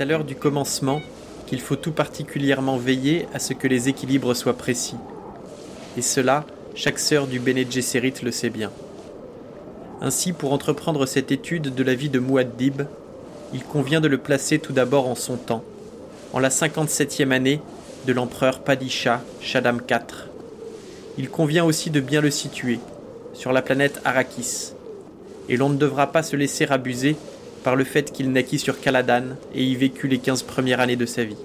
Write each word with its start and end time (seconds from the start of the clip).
À 0.00 0.06
l'heure 0.06 0.24
du 0.24 0.34
commencement 0.34 1.02
qu'il 1.46 1.60
faut 1.60 1.76
tout 1.76 1.92
particulièrement 1.92 2.78
veiller 2.78 3.26
à 3.34 3.38
ce 3.38 3.52
que 3.52 3.68
les 3.68 3.90
équilibres 3.90 4.34
soient 4.34 4.56
précis. 4.56 4.96
Et 5.98 6.00
cela, 6.00 6.46
chaque 6.74 6.98
sœur 6.98 7.26
du 7.26 7.38
Bene 7.38 7.66
le 8.22 8.30
sait 8.30 8.48
bien. 8.48 8.72
Ainsi, 10.00 10.32
pour 10.32 10.54
entreprendre 10.54 11.04
cette 11.04 11.32
étude 11.32 11.74
de 11.74 11.82
la 11.82 11.94
vie 11.94 12.08
de 12.08 12.18
Muaddib, 12.18 12.84
il 13.52 13.62
convient 13.62 14.00
de 14.00 14.08
le 14.08 14.16
placer 14.16 14.58
tout 14.58 14.72
d'abord 14.72 15.06
en 15.06 15.14
son 15.14 15.36
temps, 15.36 15.64
en 16.32 16.38
la 16.38 16.48
57e 16.48 17.30
année 17.30 17.60
de 18.06 18.14
l'empereur 18.14 18.60
Padisha 18.60 19.20
Shaddam 19.42 19.82
IV. 19.86 20.30
Il 21.18 21.28
convient 21.28 21.66
aussi 21.66 21.90
de 21.90 22.00
bien 22.00 22.22
le 22.22 22.30
situer, 22.30 22.80
sur 23.34 23.52
la 23.52 23.60
planète 23.60 24.00
Arrakis, 24.06 24.72
et 25.50 25.58
l'on 25.58 25.68
ne 25.68 25.76
devra 25.76 26.10
pas 26.10 26.22
se 26.22 26.36
laisser 26.36 26.64
abuser 26.64 27.16
par 27.62 27.76
le 27.76 27.84
fait 27.84 28.12
qu'il 28.12 28.32
naquit 28.32 28.58
sur 28.58 28.80
Caladan 28.80 29.36
et 29.54 29.64
y 29.64 29.76
vécut 29.76 30.08
les 30.08 30.18
15 30.18 30.42
premières 30.44 30.80
années 30.80 30.96
de 30.96 31.06
sa 31.06 31.24
vie. 31.24 31.36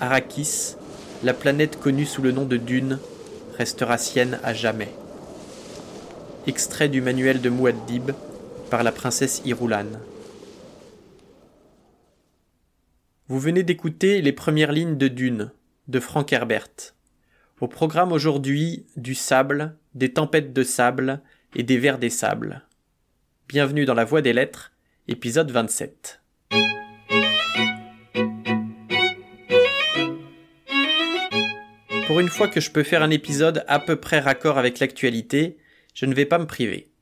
Arrakis, 0.00 0.76
la 1.22 1.34
planète 1.34 1.78
connue 1.78 2.06
sous 2.06 2.22
le 2.22 2.32
nom 2.32 2.44
de 2.44 2.56
Dune, 2.56 2.98
restera 3.56 3.98
sienne 3.98 4.38
à 4.42 4.54
jamais. 4.54 4.92
Extrait 6.46 6.88
du 6.88 7.02
manuel 7.02 7.40
de 7.40 7.50
Muaddib 7.50 8.12
par 8.70 8.82
la 8.82 8.92
princesse 8.92 9.42
Irulan. 9.44 9.86
Vous 13.28 13.38
venez 13.38 13.62
d'écouter 13.62 14.22
les 14.22 14.32
premières 14.32 14.72
lignes 14.72 14.96
de 14.96 15.08
Dune 15.08 15.52
de 15.88 16.00
Frank 16.00 16.32
Herbert. 16.32 16.94
Au 17.60 17.68
programme 17.68 18.12
aujourd'hui 18.12 18.86
du 18.96 19.14
sable, 19.14 19.76
des 19.94 20.12
tempêtes 20.12 20.52
de 20.52 20.62
sable 20.62 21.20
et 21.54 21.62
des 21.62 21.76
vers 21.76 21.98
des 21.98 22.10
sables. 22.10 22.62
Bienvenue 23.48 23.84
dans 23.84 23.94
la 23.94 24.04
Voie 24.04 24.22
des 24.22 24.32
Lettres, 24.32 24.72
épisode 25.10 25.50
27. 25.50 26.20
Pour 32.06 32.20
une 32.20 32.28
fois 32.28 32.46
que 32.46 32.60
je 32.60 32.70
peux 32.70 32.84
faire 32.84 33.02
un 33.02 33.10
épisode 33.10 33.64
à 33.66 33.80
peu 33.80 33.96
près 33.96 34.20
raccord 34.20 34.56
avec 34.56 34.78
l'actualité, 34.78 35.58
je 35.94 36.06
ne 36.06 36.14
vais 36.14 36.26
pas 36.26 36.38
me 36.38 36.46
priver. 36.46 36.92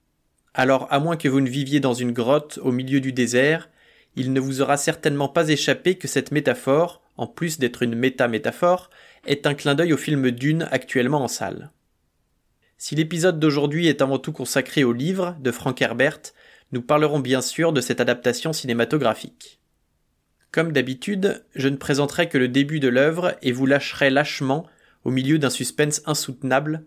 Alors, 0.55 0.87
à 0.91 1.01
moins 1.01 1.19
que 1.19 1.29
vous 1.29 1.43
ne 1.43 1.51
viviez 1.51 1.81
dans 1.81 1.93
une 1.93 2.13
grotte 2.13 2.59
au 2.63 2.73
milieu 2.73 3.01
du 3.01 3.13
désert, 3.13 3.69
il 4.17 4.33
ne 4.33 4.41
vous 4.41 4.63
aura 4.63 4.79
certainement 4.79 5.29
pas 5.29 5.51
échappé 5.51 5.97
que 5.97 6.09
cette 6.09 6.33
métaphore, 6.33 7.03
en 7.19 7.27
plus 7.27 7.59
d'être 7.59 7.83
une 7.83 7.95
méta-métaphore, 7.95 8.89
est 9.27 9.47
un 9.47 9.53
clin 9.53 9.75
d'œil 9.75 9.93
au 9.93 9.99
film 9.99 10.31
Dune 10.31 10.67
actuellement 10.71 11.23
en 11.23 11.29
salle. 11.29 11.73
Si 12.79 12.95
l'épisode 12.95 13.39
d'aujourd'hui 13.39 13.89
est 13.89 14.01
avant 14.01 14.19
tout 14.19 14.33
consacré 14.33 14.83
au 14.83 14.95
livre 14.95 15.37
de 15.41 15.51
Frank 15.51 15.83
Herbert, 15.83 16.21
nous 16.73 16.83
parlerons 16.83 17.21
bien 17.21 17.41
sûr 17.41 17.73
de 17.73 17.81
cette 17.81 18.01
adaptation 18.01 18.53
cinématographique. 18.53 19.59
Comme 20.51 20.73
d'habitude, 20.73 21.45
je 21.55 21.69
ne 21.69 21.77
présenterai 21.77 22.29
que 22.29 22.39
le 22.39 22.49
début 22.49 22.81
de 22.81 22.89
l'œuvre 22.89 23.37
et 23.43 23.53
vous 23.53 23.67
lâcherai 23.67 24.11
lâchement 24.11 24.67
au 25.05 25.11
milieu 25.11 25.39
d'un 25.39 25.51
suspense 25.51 26.03
insoutenable 26.07 26.85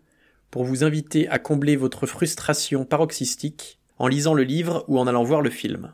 pour 0.49 0.63
vous 0.63 0.83
inviter 0.83 1.27
à 1.29 1.39
combler 1.39 1.75
votre 1.75 2.05
frustration 2.05 2.85
paroxystique 2.85 3.79
en 3.97 4.07
lisant 4.07 4.33
le 4.33 4.43
livre 4.43 4.83
ou 4.87 4.99
en 4.99 5.07
allant 5.07 5.23
voir 5.23 5.41
le 5.41 5.49
film. 5.49 5.93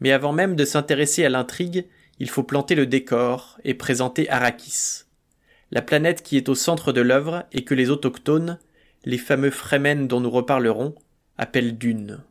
Mais 0.00 0.12
avant 0.12 0.32
même 0.32 0.56
de 0.56 0.64
s'intéresser 0.64 1.24
à 1.24 1.30
l'intrigue, 1.30 1.86
il 2.18 2.28
faut 2.28 2.42
planter 2.42 2.74
le 2.74 2.86
décor 2.86 3.58
et 3.64 3.74
présenter 3.74 4.28
Arrakis, 4.28 5.04
la 5.70 5.82
planète 5.82 6.22
qui 6.22 6.36
est 6.36 6.48
au 6.48 6.54
centre 6.54 6.92
de 6.92 7.00
l'œuvre 7.00 7.44
et 7.52 7.64
que 7.64 7.74
les 7.74 7.90
autochtones, 7.90 8.58
les 9.04 9.18
fameux 9.18 9.50
Fremen 9.50 10.06
dont 10.06 10.20
nous 10.20 10.30
reparlerons, 10.30 10.94
appellent 11.38 11.78
Dune. 11.78 12.22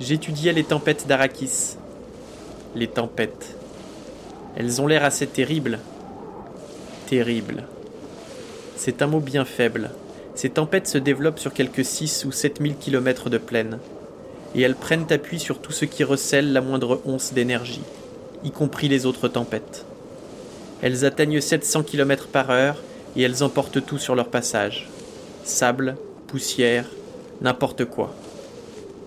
J'étudiais 0.00 0.52
les 0.52 0.64
tempêtes 0.64 1.06
d'Arrakis. 1.06 1.76
Les 2.74 2.88
tempêtes. 2.88 3.56
Elles 4.56 4.82
ont 4.82 4.88
l'air 4.88 5.04
assez 5.04 5.26
terribles. 5.26 5.78
Terribles. 7.06 7.62
C'est 8.76 9.02
un 9.02 9.06
mot 9.06 9.20
bien 9.20 9.44
faible. 9.44 9.90
Ces 10.34 10.50
tempêtes 10.50 10.88
se 10.88 10.98
développent 10.98 11.38
sur 11.38 11.52
quelques 11.52 11.84
6 11.84 12.24
ou 12.24 12.32
7 12.32 12.60
000 12.60 12.74
kilomètres 12.74 13.30
de 13.30 13.38
plaine 13.38 13.78
et 14.56 14.62
elles 14.62 14.74
prennent 14.74 15.06
appui 15.10 15.38
sur 15.38 15.60
tout 15.60 15.72
ce 15.72 15.84
qui 15.84 16.02
recèle 16.02 16.52
la 16.52 16.60
moindre 16.60 17.00
once 17.04 17.32
d'énergie, 17.32 17.82
y 18.44 18.50
compris 18.50 18.88
les 18.88 19.06
autres 19.06 19.28
tempêtes. 19.28 19.84
Elles 20.82 21.04
atteignent 21.04 21.40
700 21.40 21.84
km 21.84 22.26
par 22.26 22.50
heure 22.50 22.76
et 23.16 23.22
elles 23.22 23.44
emportent 23.44 23.84
tout 23.84 23.98
sur 23.98 24.14
leur 24.14 24.28
passage. 24.28 24.88
Sable, 25.44 25.96
poussière, 26.26 26.86
n'importe 27.40 27.84
quoi. 27.84 28.14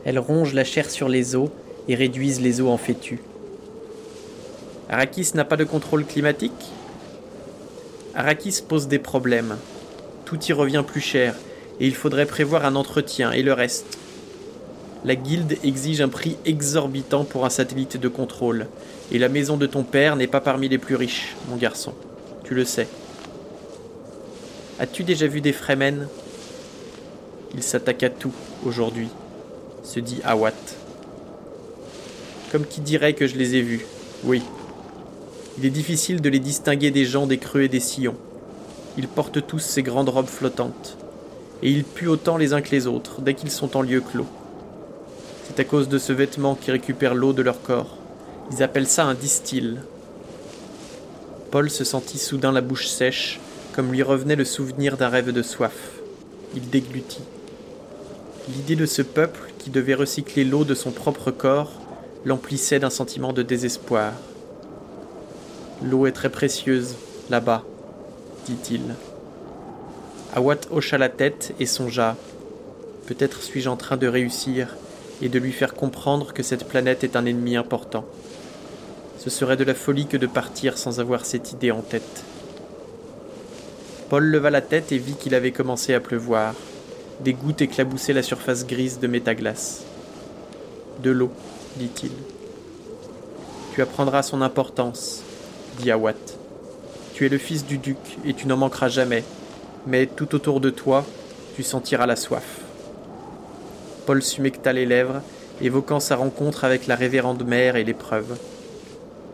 Elles 0.07 0.17
rongent 0.17 0.55
la 0.55 0.63
chair 0.63 0.89
sur 0.89 1.07
les 1.07 1.35
os 1.35 1.49
et 1.87 1.93
réduisent 1.93 2.41
les 2.41 2.61
os 2.61 2.69
en 2.69 2.77
fétus. 2.77 3.19
Arrakis 4.89 5.33
n'a 5.35 5.45
pas 5.45 5.57
de 5.57 5.65
contrôle 5.65 6.03
climatique? 6.03 6.71
Arrakis 8.15 8.63
pose 8.67 8.87
des 8.87 8.97
problèmes. 8.97 9.57
Tout 10.25 10.43
y 10.45 10.53
revient 10.53 10.83
plus 10.87 11.01
cher 11.01 11.35
et 11.79 11.85
il 11.85 11.93
faudrait 11.93 12.25
prévoir 12.25 12.65
un 12.65 12.75
entretien 12.75 13.31
et 13.31 13.43
le 13.43 13.53
reste 13.53 13.99
la 15.05 15.15
guilde 15.15 15.57
exige 15.63 16.01
un 16.01 16.09
prix 16.09 16.37
exorbitant 16.45 17.23
pour 17.23 17.45
un 17.45 17.49
satellite 17.49 17.97
de 17.97 18.07
contrôle, 18.07 18.67
et 19.11 19.19
la 19.19 19.29
maison 19.29 19.55
de 19.55 19.65
ton 19.65 19.83
père 19.83 20.15
n'est 20.15 20.27
pas 20.27 20.41
parmi 20.41 20.67
les 20.67 20.77
plus 20.77 20.95
riches, 20.95 21.35
mon 21.49 21.55
garçon. 21.55 21.93
Tu 22.43 22.55
le 22.55 22.65
sais. 22.65 22.87
As-tu 24.79 25.03
déjà 25.03 25.27
vu 25.27 25.39
des 25.39 25.53
Fremen? 25.53 26.07
Ils 27.55 27.63
s'attaquent 27.63 28.03
à 28.03 28.09
tout 28.09 28.33
aujourd'hui, 28.65 29.09
se 29.87 30.01
dit 30.01 30.19
Awat. 30.25 30.51
Comme 32.51 32.65
qui 32.65 32.81
dirait 32.81 33.13
que 33.13 33.25
je 33.25 33.37
les 33.37 33.55
ai 33.55 33.61
vus, 33.61 33.85
oui. 34.25 34.43
Il 35.57 35.65
est 35.65 35.71
difficile 35.71 36.21
de 36.21 36.29
les 36.29 36.39
distinguer 36.39 36.91
des 36.91 37.05
gens 37.05 37.25
des 37.25 37.37
creux 37.37 37.61
et 37.61 37.69
des 37.69 37.79
sillons. 37.79 38.17
Ils 38.97 39.07
portent 39.07 39.47
tous 39.47 39.59
ces 39.59 39.83
grandes 39.83 40.09
robes 40.09 40.27
flottantes, 40.27 40.97
et 41.63 41.71
ils 41.71 41.85
puent 41.85 42.09
autant 42.09 42.35
les 42.35 42.53
uns 42.53 42.61
que 42.61 42.71
les 42.71 42.85
autres 42.85 43.21
dès 43.21 43.33
qu'ils 43.33 43.49
sont 43.49 43.77
en 43.77 43.81
lieu 43.81 44.01
clos. 44.01 44.27
C'est 45.45 45.59
à 45.61 45.63
cause 45.63 45.87
de 45.87 45.97
ce 45.97 46.11
vêtement 46.11 46.55
qui 46.55 46.71
récupère 46.71 47.15
l'eau 47.15 47.31
de 47.31 47.41
leur 47.41 47.61
corps. 47.61 47.97
Ils 48.51 48.63
appellent 48.63 48.87
ça 48.87 49.05
un 49.05 49.13
distil. 49.13 49.81
Paul 51.49 51.69
se 51.69 51.85
sentit 51.85 52.17
soudain 52.17 52.51
la 52.51 52.61
bouche 52.61 52.87
sèche, 52.87 53.39
comme 53.71 53.93
lui 53.93 54.03
revenait 54.03 54.35
le 54.35 54.45
souvenir 54.45 54.97
d'un 54.97 55.07
rêve 55.07 55.31
de 55.31 55.41
soif. 55.41 55.91
Il 56.55 56.69
déglutit. 56.69 57.23
L'idée 58.49 58.77
de 58.77 58.85
ce 58.85 59.01
peuple 59.01 59.51
qui 59.59 59.69
devait 59.69 59.93
recycler 59.93 60.45
l'eau 60.45 60.63
de 60.63 60.73
son 60.73 60.91
propre 60.91 61.31
corps 61.31 61.71
l'emplissait 62.23 62.79
d'un 62.79 62.89
sentiment 62.89 63.33
de 63.33 63.43
désespoir. 63.43 64.13
L'eau 65.83 66.07
est 66.07 66.13
très 66.13 66.29
précieuse, 66.29 66.95
là-bas, 67.29 67.63
dit-il. 68.45 68.95
Awat 70.33 70.61
hocha 70.71 70.97
la 70.97 71.09
tête 71.09 71.53
et 71.59 71.65
songea. 71.65 72.15
Peut-être 73.05 73.43
suis-je 73.43 73.69
en 73.69 73.75
train 73.75 73.97
de 73.97 74.07
réussir 74.07 74.77
et 75.21 75.29
de 75.29 75.39
lui 75.39 75.51
faire 75.51 75.73
comprendre 75.73 76.33
que 76.33 76.43
cette 76.43 76.67
planète 76.67 77.03
est 77.03 77.15
un 77.17 77.25
ennemi 77.25 77.57
important. 77.57 78.05
Ce 79.19 79.29
serait 79.29 79.57
de 79.57 79.63
la 79.65 79.73
folie 79.73 80.07
que 80.07 80.17
de 80.17 80.27
partir 80.27 80.77
sans 80.77 81.01
avoir 81.01 81.25
cette 81.25 81.51
idée 81.51 81.71
en 81.71 81.81
tête. 81.81 82.23
Paul 84.09 84.23
leva 84.23 84.49
la 84.49 84.61
tête 84.61 84.93
et 84.93 84.97
vit 84.97 85.15
qu'il 85.15 85.35
avait 85.35 85.51
commencé 85.51 85.93
à 85.93 85.99
pleuvoir. 85.99 86.53
Des 87.19 87.33
gouttes 87.33 87.61
éclaboussaient 87.61 88.13
la 88.13 88.21
surface 88.21 88.67
grise 88.67 88.99
de 88.99 89.07
métaglace. 89.07 89.83
De 91.01 91.09
l'eau, 91.09 91.31
dit-il. 91.77 92.11
Tu 93.73 93.81
apprendras 93.81 94.21
son 94.21 94.43
importance, 94.43 95.23
dit 95.79 95.89
Awat. 95.89 96.13
Tu 97.15 97.25
es 97.25 97.29
le 97.29 97.39
fils 97.39 97.65
du 97.65 97.79
duc 97.79 97.97
et 98.23 98.35
tu 98.35 98.47
n'en 98.47 98.57
manqueras 98.57 98.89
jamais, 98.89 99.23
mais 99.87 100.05
tout 100.05 100.35
autour 100.35 100.61
de 100.61 100.69
toi, 100.69 101.05
tu 101.55 101.63
sentiras 101.63 102.05
la 102.05 102.15
soif. 102.15 102.61
Paul 104.05 104.21
s'humecta 104.21 104.71
les 104.71 104.85
lèvres, 104.85 105.21
évoquant 105.59 105.99
sa 105.99 106.15
rencontre 106.15 106.65
avec 106.65 106.85
la 106.85 106.95
révérende 106.95 107.43
mère 107.47 107.77
et 107.77 107.83
l'épreuve. 107.83 108.37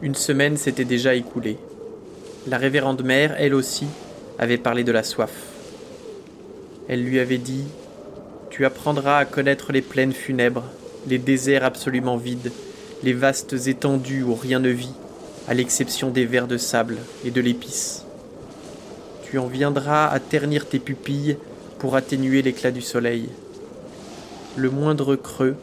Une 0.01 0.15
semaine 0.15 0.56
s'était 0.56 0.86
déjà 0.86 1.15
écoulée. 1.15 1.57
La 2.47 2.57
révérende 2.57 3.03
mère, 3.03 3.36
elle 3.38 3.53
aussi, 3.53 3.88
avait 4.39 4.57
parlé 4.57 4.86
de 4.86 4.94
la 4.94 5.03
soif. 5.03 5.52
Elle 6.93 7.05
lui 7.05 7.19
avait 7.19 7.39
dit 7.39 7.63
Tu 8.51 8.67
apprendras 8.67 9.17
à 9.17 9.25
connaître 9.25 9.71
les 9.71 9.81
plaines 9.81 10.13
funèbres, 10.13 10.65
les 11.07 11.17
déserts 11.17 11.63
absolument 11.63 12.17
vides, 12.17 12.51
les 13.01 13.13
vastes 13.13 13.65
étendues 13.65 14.21
où 14.21 14.35
rien 14.35 14.59
ne 14.59 14.69
vit, 14.69 14.93
à 15.47 15.55
l'exception 15.55 16.11
des 16.11 16.27
vers 16.27 16.45
de 16.45 16.57
sable 16.57 16.99
et 17.25 17.31
de 17.31 17.41
l'épice. 17.41 18.05
Tu 19.23 19.39
en 19.39 19.47
viendras 19.47 20.05
à 20.05 20.19
ternir 20.19 20.69
tes 20.69 20.77
pupilles 20.77 21.37
pour 21.79 21.95
atténuer 21.95 22.43
l'éclat 22.43 22.69
du 22.69 22.83
soleil 22.83 23.27
le 24.55 24.69
moindre 24.69 25.15
creux, 25.15 25.55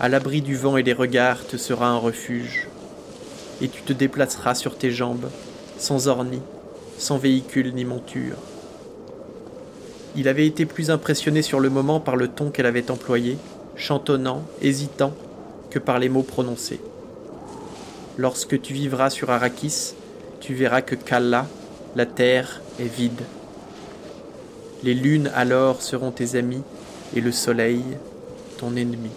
à 0.00 0.08
l'abri 0.08 0.40
du 0.40 0.56
vent 0.56 0.78
et 0.78 0.82
des 0.82 0.94
regards, 0.94 1.46
te 1.46 1.58
sera 1.58 1.88
un 1.88 1.98
refuge. 1.98 2.68
Et 3.60 3.68
tu 3.68 3.82
te 3.82 3.92
déplaceras 3.92 4.54
sur 4.54 4.78
tes 4.78 4.90
jambes, 4.90 5.28
sans 5.76 6.08
ornis, 6.08 6.40
sans 6.96 7.18
véhicule 7.18 7.74
ni 7.74 7.84
monture. 7.84 8.38
Il 10.16 10.28
avait 10.28 10.46
été 10.46 10.66
plus 10.66 10.90
impressionné 10.90 11.42
sur 11.42 11.60
le 11.60 11.70
moment 11.70 12.00
par 12.00 12.16
le 12.16 12.28
ton 12.28 12.50
qu'elle 12.50 12.66
avait 12.66 12.90
employé, 12.90 13.38
chantonnant, 13.76 14.42
hésitant, 14.60 15.14
que 15.70 15.78
par 15.78 15.98
les 15.98 16.08
mots 16.08 16.22
prononcés. 16.22 16.80
Lorsque 18.18 18.60
tu 18.60 18.74
vivras 18.74 19.10
sur 19.10 19.30
Arrakis, 19.30 19.94
tu 20.40 20.54
verras 20.54 20.82
que 20.82 20.94
Kalla, 20.96 21.46
la 21.96 22.06
terre, 22.06 22.60
est 22.78 22.84
vide. 22.92 23.22
Les 24.82 24.94
lunes 24.94 25.30
alors 25.34 25.82
seront 25.82 26.10
tes 26.10 26.34
amis 26.34 26.62
et 27.14 27.20
le 27.20 27.32
soleil 27.32 27.82
ton 28.58 28.76
ennemi. 28.76 29.10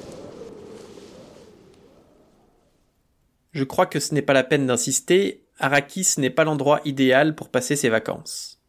Je 3.51 3.63
crois 3.63 3.85
que 3.85 3.99
ce 3.99 4.13
n'est 4.13 4.21
pas 4.21 4.33
la 4.33 4.43
peine 4.43 4.67
d'insister, 4.67 5.43
Arrakis 5.59 6.15
n'est 6.17 6.29
pas 6.29 6.43
l'endroit 6.43 6.81
idéal 6.85 7.35
pour 7.35 7.49
passer 7.49 7.75
ses 7.75 7.89
vacances. 7.89 8.62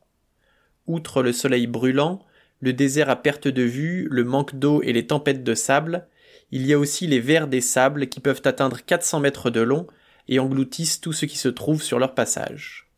Outre 0.86 1.22
le 1.22 1.32
soleil 1.32 1.66
brûlant, 1.66 2.24
le 2.60 2.72
désert 2.72 3.10
à 3.10 3.16
perte 3.16 3.48
de 3.48 3.62
vue, 3.62 4.08
le 4.10 4.24
manque 4.24 4.54
d'eau 4.56 4.82
et 4.82 4.92
les 4.92 5.06
tempêtes 5.06 5.44
de 5.44 5.54
sable, 5.54 6.06
il 6.50 6.66
y 6.66 6.72
a 6.72 6.78
aussi 6.78 7.06
les 7.06 7.20
vers 7.20 7.48
des 7.48 7.60
sables 7.60 8.08
qui 8.08 8.20
peuvent 8.20 8.42
atteindre 8.44 8.80
400 8.84 9.20
mètres 9.20 9.50
de 9.50 9.60
long 9.60 9.86
et 10.28 10.38
engloutissent 10.38 11.00
tout 11.00 11.12
ce 11.12 11.26
qui 11.26 11.38
se 11.38 11.48
trouve 11.48 11.82
sur 11.82 11.98
leur 11.98 12.14
passage. 12.14 12.90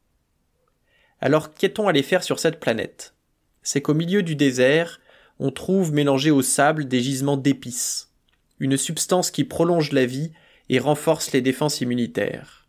Alors 1.21 1.55
qu'est-on 1.55 1.89
allé 1.89 2.03
faire 2.03 2.23
sur 2.23 2.39
cette 2.39 2.61
planète? 2.61 3.15
C'est 3.63 3.81
qu'au 3.81 3.95
milieu 3.95 4.23
du 4.23 4.37
désert, 4.37 5.01
on 5.39 5.51
trouve 5.51 5.93
mélangé 5.93 6.31
au 6.31 6.43
sable 6.43 6.87
des 6.87 7.01
gisements 7.01 7.37
d'épices, 7.37 8.13
une 8.59 8.77
substance 8.77 9.31
qui 9.31 9.45
prolonge 9.45 9.93
la 9.93 10.07
vie 10.07 10.33
et 10.69 10.79
renforce 10.79 11.33
les 11.33 11.41
défenses 11.41 11.81
immunitaires. 11.81 12.69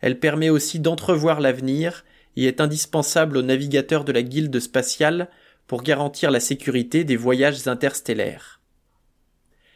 Elle 0.00 0.20
permet 0.20 0.50
aussi 0.50 0.78
d'entrevoir 0.78 1.40
l'avenir 1.40 2.04
et 2.38 2.44
est 2.44 2.60
indispensable 2.60 3.36
aux 3.36 3.42
navigateurs 3.42 4.04
de 4.04 4.12
la 4.12 4.22
guilde 4.22 4.60
spatiale 4.60 5.28
pour 5.66 5.82
garantir 5.82 6.30
la 6.30 6.38
sécurité 6.38 7.02
des 7.02 7.16
voyages 7.16 7.66
interstellaires. 7.66 8.60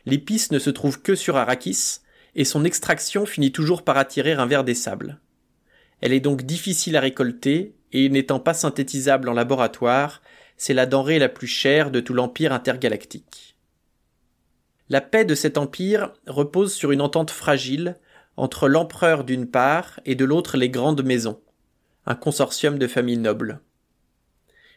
L'épice 0.06 0.52
ne 0.52 0.60
se 0.60 0.70
trouve 0.70 1.02
que 1.02 1.16
sur 1.16 1.36
Arrakis, 1.36 1.98
et 2.36 2.44
son 2.44 2.64
extraction 2.64 3.26
finit 3.26 3.50
toujours 3.50 3.82
par 3.82 3.98
attirer 3.98 4.32
un 4.32 4.46
verre 4.46 4.62
des 4.62 4.76
sables. 4.76 5.18
Elle 6.00 6.12
est 6.12 6.20
donc 6.20 6.42
difficile 6.42 6.96
à 6.96 7.00
récolter, 7.00 7.74
et 7.90 8.08
n'étant 8.08 8.38
pas 8.38 8.54
synthétisable 8.54 9.28
en 9.28 9.34
laboratoire, 9.34 10.22
c'est 10.56 10.72
la 10.72 10.86
denrée 10.86 11.18
la 11.18 11.28
plus 11.28 11.48
chère 11.48 11.90
de 11.90 11.98
tout 11.98 12.14
l'empire 12.14 12.52
intergalactique. 12.52 13.56
La 14.88 15.00
paix 15.00 15.24
de 15.24 15.34
cet 15.34 15.58
empire 15.58 16.12
repose 16.28 16.72
sur 16.72 16.92
une 16.92 17.00
entente 17.00 17.32
fragile 17.32 17.96
entre 18.36 18.68
l'empereur 18.68 19.24
d'une 19.24 19.50
part 19.50 19.98
et 20.04 20.14
de 20.14 20.24
l'autre 20.24 20.56
les 20.56 20.70
grandes 20.70 21.04
maisons, 21.04 21.40
un 22.06 22.14
consortium 22.14 22.78
de 22.78 22.86
familles 22.86 23.18
nobles. 23.18 23.60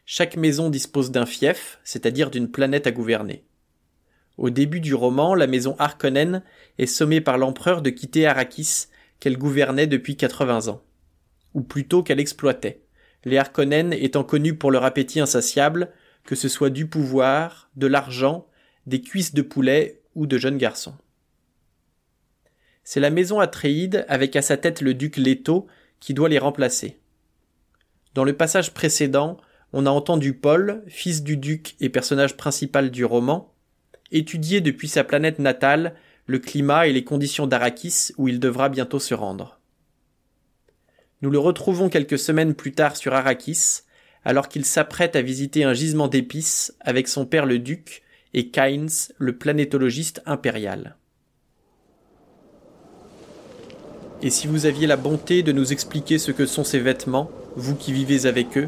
Chaque 0.06 0.38
maison 0.38 0.70
dispose 0.70 1.10
d'un 1.12 1.26
fief, 1.26 1.80
c'est-à-dire 1.84 2.30
d'une 2.30 2.52
planète 2.52 2.86
à 2.86 2.92
gouverner. 2.92 3.44
Au 4.38 4.50
début 4.50 4.80
du 4.80 4.94
roman, 4.94 5.34
la 5.34 5.48
maison 5.48 5.76
Harkonnen 5.80 6.44
est 6.78 6.86
sommée 6.86 7.22
par 7.22 7.38
l'empereur 7.38 7.82
de 7.82 7.90
quitter 7.90 8.28
Arrakis, 8.28 8.88
qu'elle 9.20 9.38
gouvernait 9.38 9.88
depuis 9.88 10.18
80 10.18 10.68
ans. 10.68 10.84
Ou 11.54 11.62
plutôt 11.62 12.04
qu'elle 12.04 12.20
exploitait, 12.20 12.82
les 13.24 13.38
Harkonnen 13.38 13.94
étant 13.94 14.24
connus 14.24 14.56
pour 14.56 14.70
leur 14.70 14.84
appétit 14.84 15.20
insatiable, 15.20 15.90
que 16.26 16.36
ce 16.36 16.50
soit 16.50 16.70
du 16.70 16.88
pouvoir, 16.88 17.70
de 17.76 17.88
l'argent, 17.88 18.46
des 18.86 19.02
cuisses 19.02 19.34
de 19.34 19.42
poulet 19.42 20.02
ou 20.14 20.28
de 20.28 20.38
jeunes 20.38 20.58
garçons. 20.58 20.96
C'est 22.84 23.00
la 23.00 23.10
maison 23.10 23.40
Atréide, 23.40 24.06
avec 24.10 24.36
à 24.36 24.44
sa 24.44 24.58
tête 24.58 24.82
le 24.82 24.94
duc 24.94 25.18
Leto, 25.18 25.66
qui 26.00 26.14
doit 26.14 26.30
les 26.30 26.38
remplacer. 26.38 27.00
Dans 28.16 28.24
le 28.24 28.32
passage 28.32 28.74
précédent, 28.74 29.36
on 29.74 29.86
a 29.86 29.90
entendu 29.90 30.34
Paul, 30.34 30.84
fils 30.88 31.22
du 31.22 31.36
duc 31.36 31.76
et 31.82 31.90
personnage 31.90 32.38
principal 32.38 32.90
du 32.90 33.04
roman, 33.04 33.54
étudier 34.10 34.62
depuis 34.62 34.88
sa 34.88 35.04
planète 35.04 35.38
natale 35.38 35.96
le 36.26 36.40
climat 36.40 36.88
et 36.88 36.94
les 36.94 37.04
conditions 37.04 37.46
d'Arakis 37.46 38.14
où 38.18 38.30
il 38.30 38.40
devra 38.40 38.70
bientôt 38.70 39.00
se 39.00 39.14
rendre. 39.14 39.60
Nous 41.22 41.30
le 41.30 41.40
retrouvons 41.40 41.90
quelques 41.90 42.18
semaines 42.18 42.54
plus 42.54 42.72
tard 42.72 42.96
sur 42.96 43.14
Arrakis, 43.14 43.82
alors 44.24 44.48
qu'il 44.48 44.64
s'apprête 44.64 45.18
à 45.18 45.22
visiter 45.22 45.66
un 45.66 45.74
gisement 45.74 46.08
d'épices 46.08 46.74
avec 46.80 47.10
son 47.10 47.26
père 47.26 47.46
le 47.46 47.60
duc 47.60 48.02
et 48.34 48.50
Kynes, 48.50 48.88
le 49.18 49.38
planétologiste 49.38 50.22
impérial. 50.26 50.96
Et 54.22 54.30
si 54.30 54.48
vous 54.48 54.66
aviez 54.66 54.88
la 54.88 54.96
bonté 54.96 55.44
de 55.44 55.52
nous 55.52 55.74
expliquer 55.74 56.18
ce 56.18 56.32
que 56.32 56.46
sont 56.46 56.64
ces 56.64 56.80
vêtements, 56.80 57.30
vous 57.58 57.76
qui 57.76 57.94
vivez 57.94 58.26
avec 58.26 58.58
eux 58.58 58.68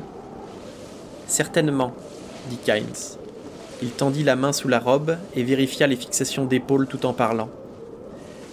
Certainement, 1.27 1.93
dit 2.49 2.57
Kynes. 2.57 3.17
Il 3.81 3.91
tendit 3.91 4.23
la 4.23 4.37
main 4.37 4.53
sous 4.53 4.69
la 4.69 4.79
robe 4.79 5.17
et 5.35 5.43
vérifia 5.43 5.87
les 5.87 5.97
fixations 5.97 6.45
d'épaule 6.45 6.87
tout 6.87 7.05
en 7.05 7.13
parlant. 7.13 7.49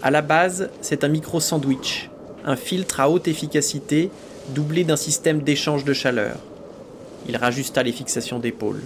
À 0.02 0.10
la 0.10 0.22
base, 0.22 0.70
c'est 0.80 1.04
un 1.04 1.08
micro-sandwich, 1.08 2.10
un 2.44 2.56
filtre 2.56 3.00
à 3.00 3.08
haute 3.08 3.28
efficacité 3.28 4.10
doublé 4.50 4.84
d'un 4.84 4.96
système 4.96 5.40
d'échange 5.40 5.84
de 5.84 5.92
chaleur. 5.92 6.36
Il 7.28 7.36
rajusta 7.36 7.82
les 7.82 7.92
fixations 7.92 8.38
d'épaule. 8.38 8.82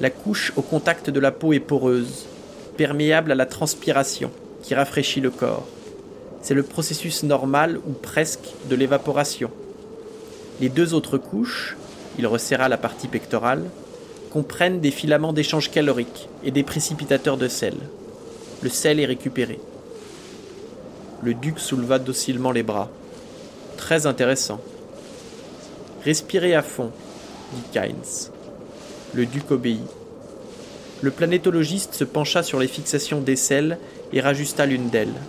La 0.00 0.10
couche 0.10 0.52
au 0.56 0.62
contact 0.62 1.10
de 1.10 1.20
la 1.20 1.32
peau 1.32 1.52
est 1.52 1.60
poreuse, 1.60 2.26
perméable 2.76 3.32
à 3.32 3.34
la 3.34 3.46
transpiration, 3.46 4.30
qui 4.62 4.74
rafraîchit 4.74 5.20
le 5.20 5.30
corps. 5.30 5.66
C'est 6.42 6.54
le 6.54 6.62
processus 6.62 7.24
normal 7.24 7.78
ou 7.86 7.92
presque 7.92 8.46
de 8.70 8.76
l'évaporation. 8.76 9.50
Les 10.60 10.68
deux 10.68 10.94
autres 10.94 11.18
couches, 11.18 11.76
il 12.18 12.26
resserra 12.26 12.68
la 12.68 12.76
partie 12.76 13.08
pectorale, 13.08 13.64
comprennent 14.30 14.80
des 14.80 14.90
filaments 14.90 15.32
d'échange 15.32 15.70
calorique 15.70 16.28
et 16.44 16.50
des 16.50 16.62
précipitateurs 16.62 17.36
de 17.36 17.48
sel. 17.48 17.74
Le 18.62 18.68
sel 18.68 19.00
est 19.00 19.06
récupéré. 19.06 19.58
Le 21.22 21.34
duc 21.34 21.58
souleva 21.58 21.98
docilement 21.98 22.52
les 22.52 22.62
bras. 22.62 22.90
Très 23.76 24.06
intéressant. 24.06 24.60
Respirez 26.04 26.54
à 26.54 26.62
fond, 26.62 26.90
dit 27.52 27.62
Kynes. 27.72 28.30
Le 29.12 29.26
duc 29.26 29.50
obéit. 29.50 29.80
Le 31.00 31.10
planétologiste 31.10 31.94
se 31.94 32.04
pencha 32.04 32.42
sur 32.42 32.58
les 32.58 32.68
fixations 32.68 33.20
des 33.20 33.36
selles 33.36 33.78
et 34.12 34.20
rajusta 34.20 34.66
l'une 34.66 34.88
d'elles. 34.88 35.20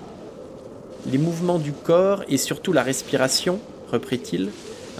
Les 1.05 1.17
mouvements 1.17 1.59
du 1.59 1.71
corps 1.71 2.23
et 2.27 2.37
surtout 2.37 2.73
la 2.73 2.83
respiration, 2.83 3.59
reprit-il, 3.91 4.49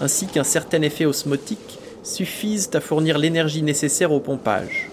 ainsi 0.00 0.26
qu'un 0.26 0.44
certain 0.44 0.82
effet 0.82 1.06
osmotique 1.06 1.78
suffisent 2.02 2.70
à 2.74 2.80
fournir 2.80 3.18
l'énergie 3.18 3.62
nécessaire 3.62 4.12
au 4.12 4.20
pompage. 4.20 4.90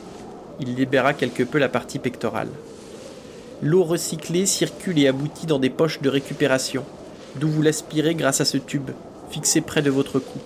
Il 0.60 0.76
libéra 0.76 1.14
quelque 1.14 1.44
peu 1.44 1.58
la 1.58 1.70
partie 1.70 2.00
pectorale. 2.00 2.50
L'eau 3.62 3.84
recyclée 3.84 4.46
circule 4.46 5.00
et 5.00 5.08
aboutit 5.08 5.46
dans 5.46 5.60
des 5.60 5.70
poches 5.70 6.02
de 6.02 6.10
récupération, 6.10 6.84
d'où 7.36 7.48
vous 7.48 7.62
l'aspirez 7.62 8.16
grâce 8.16 8.42
à 8.42 8.46
ce 8.46 8.58
tube, 8.58 8.92
fixé 9.30 9.62
près 9.62 9.82
de 9.82 9.90
votre 9.90 10.20
cou. 10.20 10.40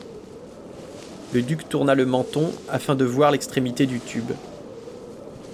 Le 1.33 1.41
duc 1.41 1.67
tourna 1.67 1.95
le 1.95 2.05
menton 2.05 2.51
afin 2.69 2.95
de 2.95 3.05
voir 3.05 3.31
l'extrémité 3.31 3.85
du 3.85 3.99
tube. 3.99 4.31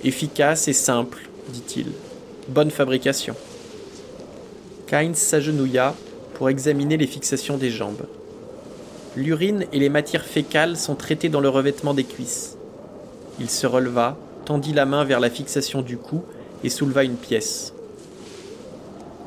Efficace 0.03 0.67
et 0.67 0.74
simple, 0.74 1.29
dit-il. 1.50 1.88
Bonne 2.48 2.72
fabrication. 2.72 3.36
Kynes 4.88 5.15
s'agenouilla 5.15 5.95
pour 6.36 6.50
examiner 6.50 6.98
les 6.98 7.07
fixations 7.07 7.57
des 7.57 7.69
jambes. 7.69 8.05
L'urine 9.15 9.65
et 9.72 9.77
les 9.77 9.89
matières 9.89 10.25
fécales 10.25 10.75
sont 10.75 10.96
traitées 10.96 11.29
dans 11.29 11.39
le 11.39 11.50
revêtement 11.50 11.93
des 11.93 12.03
cuisses. 12.03 12.58
Il 13.39 13.48
se 13.48 13.67
releva, 13.67 14.17
tendit 14.46 14.74
la 14.74 14.88
main 14.88 15.03
vers 15.03 15.20
la 15.20 15.29
fixation 15.29 15.84
du 15.84 15.98
cou 15.98 16.24
et 16.63 16.70
souleva 16.70 17.03
une 17.03 17.15
pièce. 17.15 17.74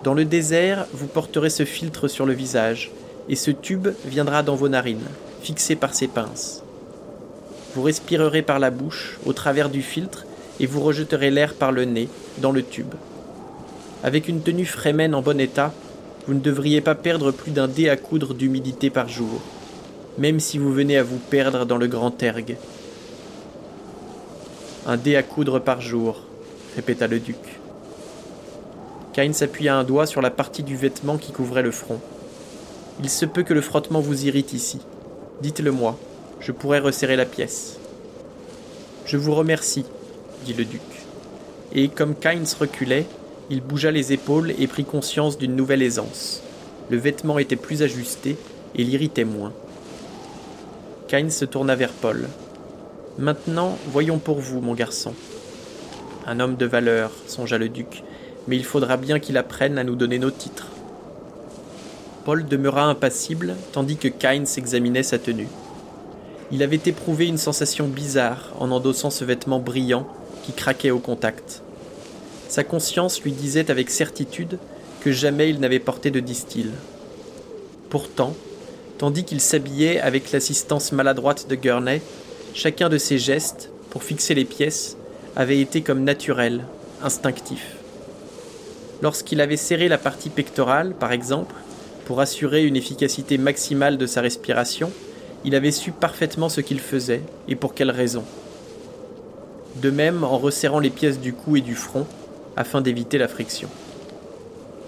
Dans 0.02 0.12
le 0.12 0.24
désert, 0.24 0.86
vous 0.92 1.06
porterez 1.06 1.50
ce 1.50 1.64
filtre 1.64 2.08
sur 2.08 2.26
le 2.26 2.32
visage, 2.32 2.90
et 3.28 3.36
ce 3.36 3.52
tube 3.52 3.88
viendra 4.04 4.42
dans 4.42 4.56
vos 4.56 4.68
narines, 4.68 5.06
fixé 5.42 5.76
par 5.76 5.94
ses 5.94 6.08
pinces. 6.08 6.64
Vous 7.76 7.82
respirerez 7.82 8.42
par 8.42 8.58
la 8.58 8.70
bouche, 8.70 9.18
au 9.24 9.32
travers 9.32 9.68
du 9.68 9.82
filtre, 9.82 10.26
et 10.58 10.66
vous 10.66 10.80
rejeterez 10.80 11.30
l'air 11.30 11.54
par 11.54 11.70
le 11.70 11.84
nez, 11.84 12.08
dans 12.38 12.52
le 12.52 12.64
tube. 12.64 12.94
Avec 14.02 14.26
une 14.26 14.42
tenue 14.42 14.66
frémène 14.66 15.14
en 15.14 15.22
bon 15.22 15.38
état, 15.38 15.72
vous 16.26 16.34
ne 16.34 16.40
devriez 16.40 16.80
pas 16.80 16.96
perdre 16.96 17.30
plus 17.30 17.52
d'un 17.52 17.68
dé 17.68 17.88
à 17.88 17.96
coudre 17.96 18.34
d'humidité 18.34 18.90
par 18.90 19.08
jour 19.08 19.40
même 20.18 20.40
si 20.40 20.58
vous 20.58 20.72
venez 20.72 20.96
à 20.96 21.02
vous 21.02 21.18
perdre 21.18 21.66
dans 21.66 21.76
le 21.76 21.86
grand 21.86 22.22
ergue. 22.22 22.56
Un 24.86 24.96
dé 24.96 25.16
à 25.16 25.22
coudre 25.22 25.58
par 25.58 25.80
jour, 25.80 26.22
répéta 26.74 27.06
le 27.06 27.18
duc. 27.18 27.36
Cain 29.12 29.32
s'appuya 29.32 29.76
un 29.76 29.84
doigt 29.84 30.06
sur 30.06 30.22
la 30.22 30.30
partie 30.30 30.62
du 30.62 30.76
vêtement 30.76 31.18
qui 31.18 31.32
couvrait 31.32 31.62
le 31.62 31.70
front. 31.70 32.00
Il 33.02 33.10
se 33.10 33.26
peut 33.26 33.42
que 33.42 33.54
le 33.54 33.60
frottement 33.60 34.00
vous 34.00 34.26
irrite 34.26 34.52
ici. 34.52 34.78
Dites-le 35.42 35.70
moi, 35.70 35.98
je 36.40 36.52
pourrais 36.52 36.78
resserrer 36.78 37.16
la 37.16 37.26
pièce. 37.26 37.78
Je 39.04 39.16
vous 39.16 39.34
remercie, 39.34 39.84
dit 40.44 40.54
le 40.54 40.64
duc. 40.64 40.80
Et 41.74 41.88
comme 41.88 42.14
Kynes 42.14 42.46
reculait, 42.58 43.06
il 43.50 43.60
bougea 43.60 43.90
les 43.90 44.12
épaules 44.12 44.54
et 44.58 44.66
prit 44.66 44.84
conscience 44.84 45.38
d'une 45.38 45.56
nouvelle 45.56 45.82
aisance. 45.82 46.42
Le 46.90 46.96
vêtement 46.96 47.38
était 47.38 47.56
plus 47.56 47.82
ajusté 47.82 48.36
et 48.74 48.84
l'irritait 48.84 49.24
moins. 49.24 49.52
Kynes 51.08 51.30
se 51.30 51.44
tourna 51.44 51.76
vers 51.76 51.92
Paul. 51.92 52.28
Maintenant, 53.16 53.78
voyons 53.92 54.18
pour 54.18 54.40
vous, 54.40 54.60
mon 54.60 54.74
garçon. 54.74 55.14
Un 56.26 56.40
homme 56.40 56.56
de 56.56 56.66
valeur, 56.66 57.12
songea 57.28 57.58
le 57.58 57.68
duc, 57.68 58.02
mais 58.48 58.56
il 58.56 58.64
faudra 58.64 58.96
bien 58.96 59.20
qu'il 59.20 59.36
apprenne 59.36 59.78
à 59.78 59.84
nous 59.84 59.94
donner 59.94 60.18
nos 60.18 60.32
titres. 60.32 60.66
Paul 62.24 62.44
demeura 62.44 62.86
impassible 62.86 63.54
tandis 63.70 63.96
que 63.96 64.08
Kynes 64.08 64.48
examinait 64.56 65.04
sa 65.04 65.18
tenue. 65.18 65.46
Il 66.50 66.64
avait 66.64 66.80
éprouvé 66.84 67.26
une 67.26 67.38
sensation 67.38 67.86
bizarre 67.86 68.52
en 68.58 68.72
endossant 68.72 69.10
ce 69.10 69.24
vêtement 69.24 69.60
brillant 69.60 70.08
qui 70.42 70.52
craquait 70.52 70.90
au 70.90 70.98
contact. 70.98 71.62
Sa 72.48 72.64
conscience 72.64 73.22
lui 73.22 73.30
disait 73.30 73.70
avec 73.70 73.90
certitude 73.90 74.58
que 75.02 75.12
jamais 75.12 75.50
il 75.50 75.60
n'avait 75.60 75.78
porté 75.78 76.10
de 76.10 76.18
distil. 76.18 76.72
Pourtant, 77.90 78.34
tandis 78.98 79.24
qu'il 79.24 79.40
s'habillait 79.40 80.00
avec 80.00 80.32
l'assistance 80.32 80.92
maladroite 80.92 81.48
de 81.48 81.54
Gurney, 81.54 82.00
chacun 82.54 82.88
de 82.88 82.98
ses 82.98 83.18
gestes, 83.18 83.70
pour 83.90 84.02
fixer 84.02 84.34
les 84.34 84.44
pièces, 84.44 84.96
avait 85.36 85.60
été 85.60 85.82
comme 85.82 86.04
naturel, 86.04 86.64
instinctif. 87.02 87.76
Lorsqu'il 89.02 89.40
avait 89.40 89.58
serré 89.58 89.88
la 89.88 89.98
partie 89.98 90.30
pectorale, 90.30 90.94
par 90.94 91.12
exemple, 91.12 91.54
pour 92.06 92.20
assurer 92.20 92.64
une 92.64 92.76
efficacité 92.76 93.36
maximale 93.36 93.98
de 93.98 94.06
sa 94.06 94.22
respiration, 94.22 94.90
il 95.44 95.54
avait 95.54 95.70
su 95.70 95.92
parfaitement 95.92 96.48
ce 96.48 96.60
qu'il 96.60 96.80
faisait 96.80 97.22
et 97.48 97.56
pour 97.56 97.74
quelle 97.74 97.90
raison. 97.90 98.24
De 99.76 99.90
même 99.90 100.24
en 100.24 100.38
resserrant 100.38 100.78
les 100.78 100.90
pièces 100.90 101.20
du 101.20 101.34
cou 101.34 101.56
et 101.56 101.60
du 101.60 101.74
front, 101.74 102.06
afin 102.56 102.80
d'éviter 102.80 103.18
la 103.18 103.28
friction. 103.28 103.68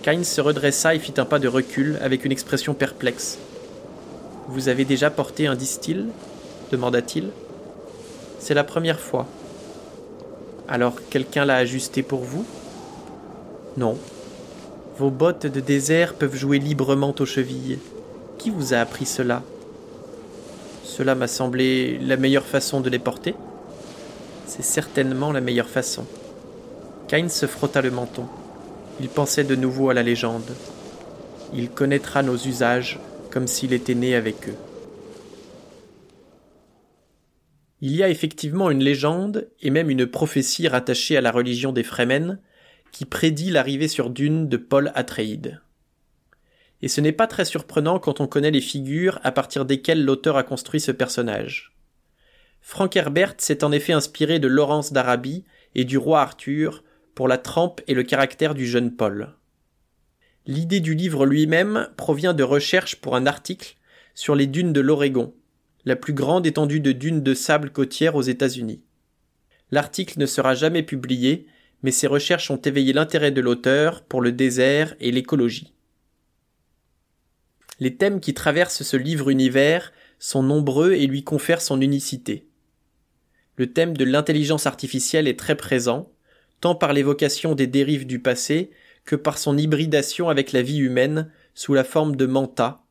Kynes 0.02 0.24
se 0.24 0.40
redressa 0.40 0.94
et 0.94 0.98
fit 0.98 1.12
un 1.18 1.26
pas 1.26 1.38
de 1.38 1.48
recul 1.48 1.98
avec 2.00 2.24
une 2.24 2.32
expression 2.32 2.72
perplexe. 2.72 3.38
Vous 4.48 4.68
avez 4.68 4.86
déjà 4.86 5.10
porté 5.10 5.46
un 5.46 5.54
distil 5.54 6.06
demanda-t-il. 6.70 7.30
C'est 8.38 8.54
la 8.54 8.64
première 8.64 9.00
fois. 9.00 9.26
Alors 10.68 10.94
quelqu'un 11.10 11.44
l'a 11.44 11.56
ajusté 11.56 12.02
pour 12.02 12.20
vous? 12.20 12.44
Non. 13.76 13.96
Vos 14.98 15.10
bottes 15.10 15.46
de 15.46 15.60
désert 15.60 16.14
peuvent 16.14 16.34
jouer 16.34 16.58
librement 16.58 17.14
aux 17.18 17.26
chevilles. 17.26 17.78
Qui 18.38 18.50
vous 18.50 18.74
a 18.74 18.78
appris 18.78 19.06
cela? 19.06 19.42
Cela 20.82 21.14
m'a 21.14 21.28
semblé 21.28 21.98
la 21.98 22.16
meilleure 22.16 22.46
façon 22.46 22.80
de 22.80 22.90
les 22.90 22.98
porter. 22.98 23.34
C'est 24.46 24.64
certainement 24.64 25.30
la 25.30 25.40
meilleure 25.40 25.68
façon. 25.68 26.04
Kynes 27.06 27.28
se 27.28 27.46
frotta 27.46 27.82
le 27.82 27.90
menton. 27.90 28.26
Il 29.00 29.08
pensait 29.08 29.44
de 29.44 29.54
nouveau 29.54 29.90
à 29.90 29.94
la 29.94 30.02
légende. 30.02 30.54
Il 31.54 31.70
connaîtra 31.70 32.22
nos 32.22 32.36
usages 32.36 32.98
comme 33.30 33.46
s'il 33.46 33.72
était 33.72 33.94
né 33.94 34.14
avec 34.14 34.48
eux. 34.48 34.56
Il 37.80 37.94
y 37.94 38.02
a 38.02 38.08
effectivement 38.08 38.70
une 38.70 38.82
légende 38.82 39.48
et 39.60 39.70
même 39.70 39.90
une 39.90 40.06
prophétie 40.06 40.66
rattachée 40.66 41.16
à 41.16 41.20
la 41.20 41.30
religion 41.30 41.72
des 41.72 41.84
Fremen 41.84 42.40
qui 42.90 43.04
prédit 43.04 43.50
l'arrivée 43.50 43.88
sur 43.88 44.10
Dune 44.10 44.48
de 44.48 44.56
Paul 44.56 44.90
Atreides. 44.94 45.60
Et 46.82 46.88
ce 46.88 47.00
n'est 47.00 47.12
pas 47.12 47.26
très 47.26 47.44
surprenant 47.44 47.98
quand 47.98 48.20
on 48.20 48.26
connaît 48.26 48.50
les 48.50 48.60
figures 48.60 49.20
à 49.22 49.32
partir 49.32 49.64
desquelles 49.64 50.04
l'auteur 50.04 50.36
a 50.36 50.42
construit 50.42 50.80
ce 50.80 50.92
personnage. 50.92 51.76
Frank 52.60 52.96
Herbert 52.96 53.34
s'est 53.38 53.64
en 53.64 53.72
effet 53.72 53.92
inspiré 53.92 54.38
de 54.38 54.48
Laurence 54.48 54.92
d'Arabie 54.92 55.44
et 55.74 55.84
du 55.84 55.98
roi 55.98 56.20
Arthur 56.20 56.82
pour 57.14 57.28
la 57.28 57.38
trempe 57.38 57.80
et 57.86 57.94
le 57.94 58.02
caractère 58.02 58.54
du 58.54 58.66
jeune 58.66 58.94
Paul. 58.94 59.37
L'idée 60.48 60.80
du 60.80 60.94
livre 60.94 61.26
lui-même 61.26 61.90
provient 61.98 62.32
de 62.32 62.42
recherches 62.42 62.96
pour 62.96 63.14
un 63.14 63.26
article 63.26 63.76
sur 64.14 64.34
les 64.34 64.46
dunes 64.46 64.72
de 64.72 64.80
l'Oregon, 64.80 65.34
la 65.84 65.94
plus 65.94 66.14
grande 66.14 66.46
étendue 66.46 66.80
de 66.80 66.92
dunes 66.92 67.22
de 67.22 67.34
sable 67.34 67.68
côtière 67.70 68.16
aux 68.16 68.22
États-Unis. 68.22 68.80
L'article 69.70 70.18
ne 70.18 70.24
sera 70.24 70.54
jamais 70.54 70.82
publié, 70.82 71.46
mais 71.82 71.90
ses 71.90 72.06
recherches 72.06 72.50
ont 72.50 72.56
éveillé 72.56 72.94
l'intérêt 72.94 73.30
de 73.30 73.42
l'auteur 73.42 74.02
pour 74.02 74.22
le 74.22 74.32
désert 74.32 74.96
et 75.00 75.12
l'écologie. 75.12 75.74
Les 77.78 77.96
thèmes 77.96 78.18
qui 78.18 78.32
traversent 78.32 78.82
ce 78.82 78.96
livre 78.96 79.28
univers 79.28 79.92
sont 80.18 80.42
nombreux 80.42 80.94
et 80.94 81.06
lui 81.06 81.24
confèrent 81.24 81.60
son 81.60 81.82
unicité. 81.82 82.48
Le 83.56 83.70
thème 83.70 83.94
de 83.94 84.04
l'intelligence 84.06 84.66
artificielle 84.66 85.28
est 85.28 85.38
très 85.38 85.56
présent, 85.56 86.10
tant 86.62 86.74
par 86.74 86.94
l'évocation 86.94 87.54
des 87.54 87.66
dérives 87.66 88.06
du 88.06 88.18
passé 88.18 88.70
que 89.08 89.16
par 89.16 89.38
son 89.38 89.56
hybridation 89.56 90.28
avec 90.28 90.52
la 90.52 90.60
vie 90.60 90.80
humaine 90.80 91.30
sous 91.54 91.72
la 91.72 91.82
forme 91.82 92.14
de 92.14 92.26
manta, 92.26 92.84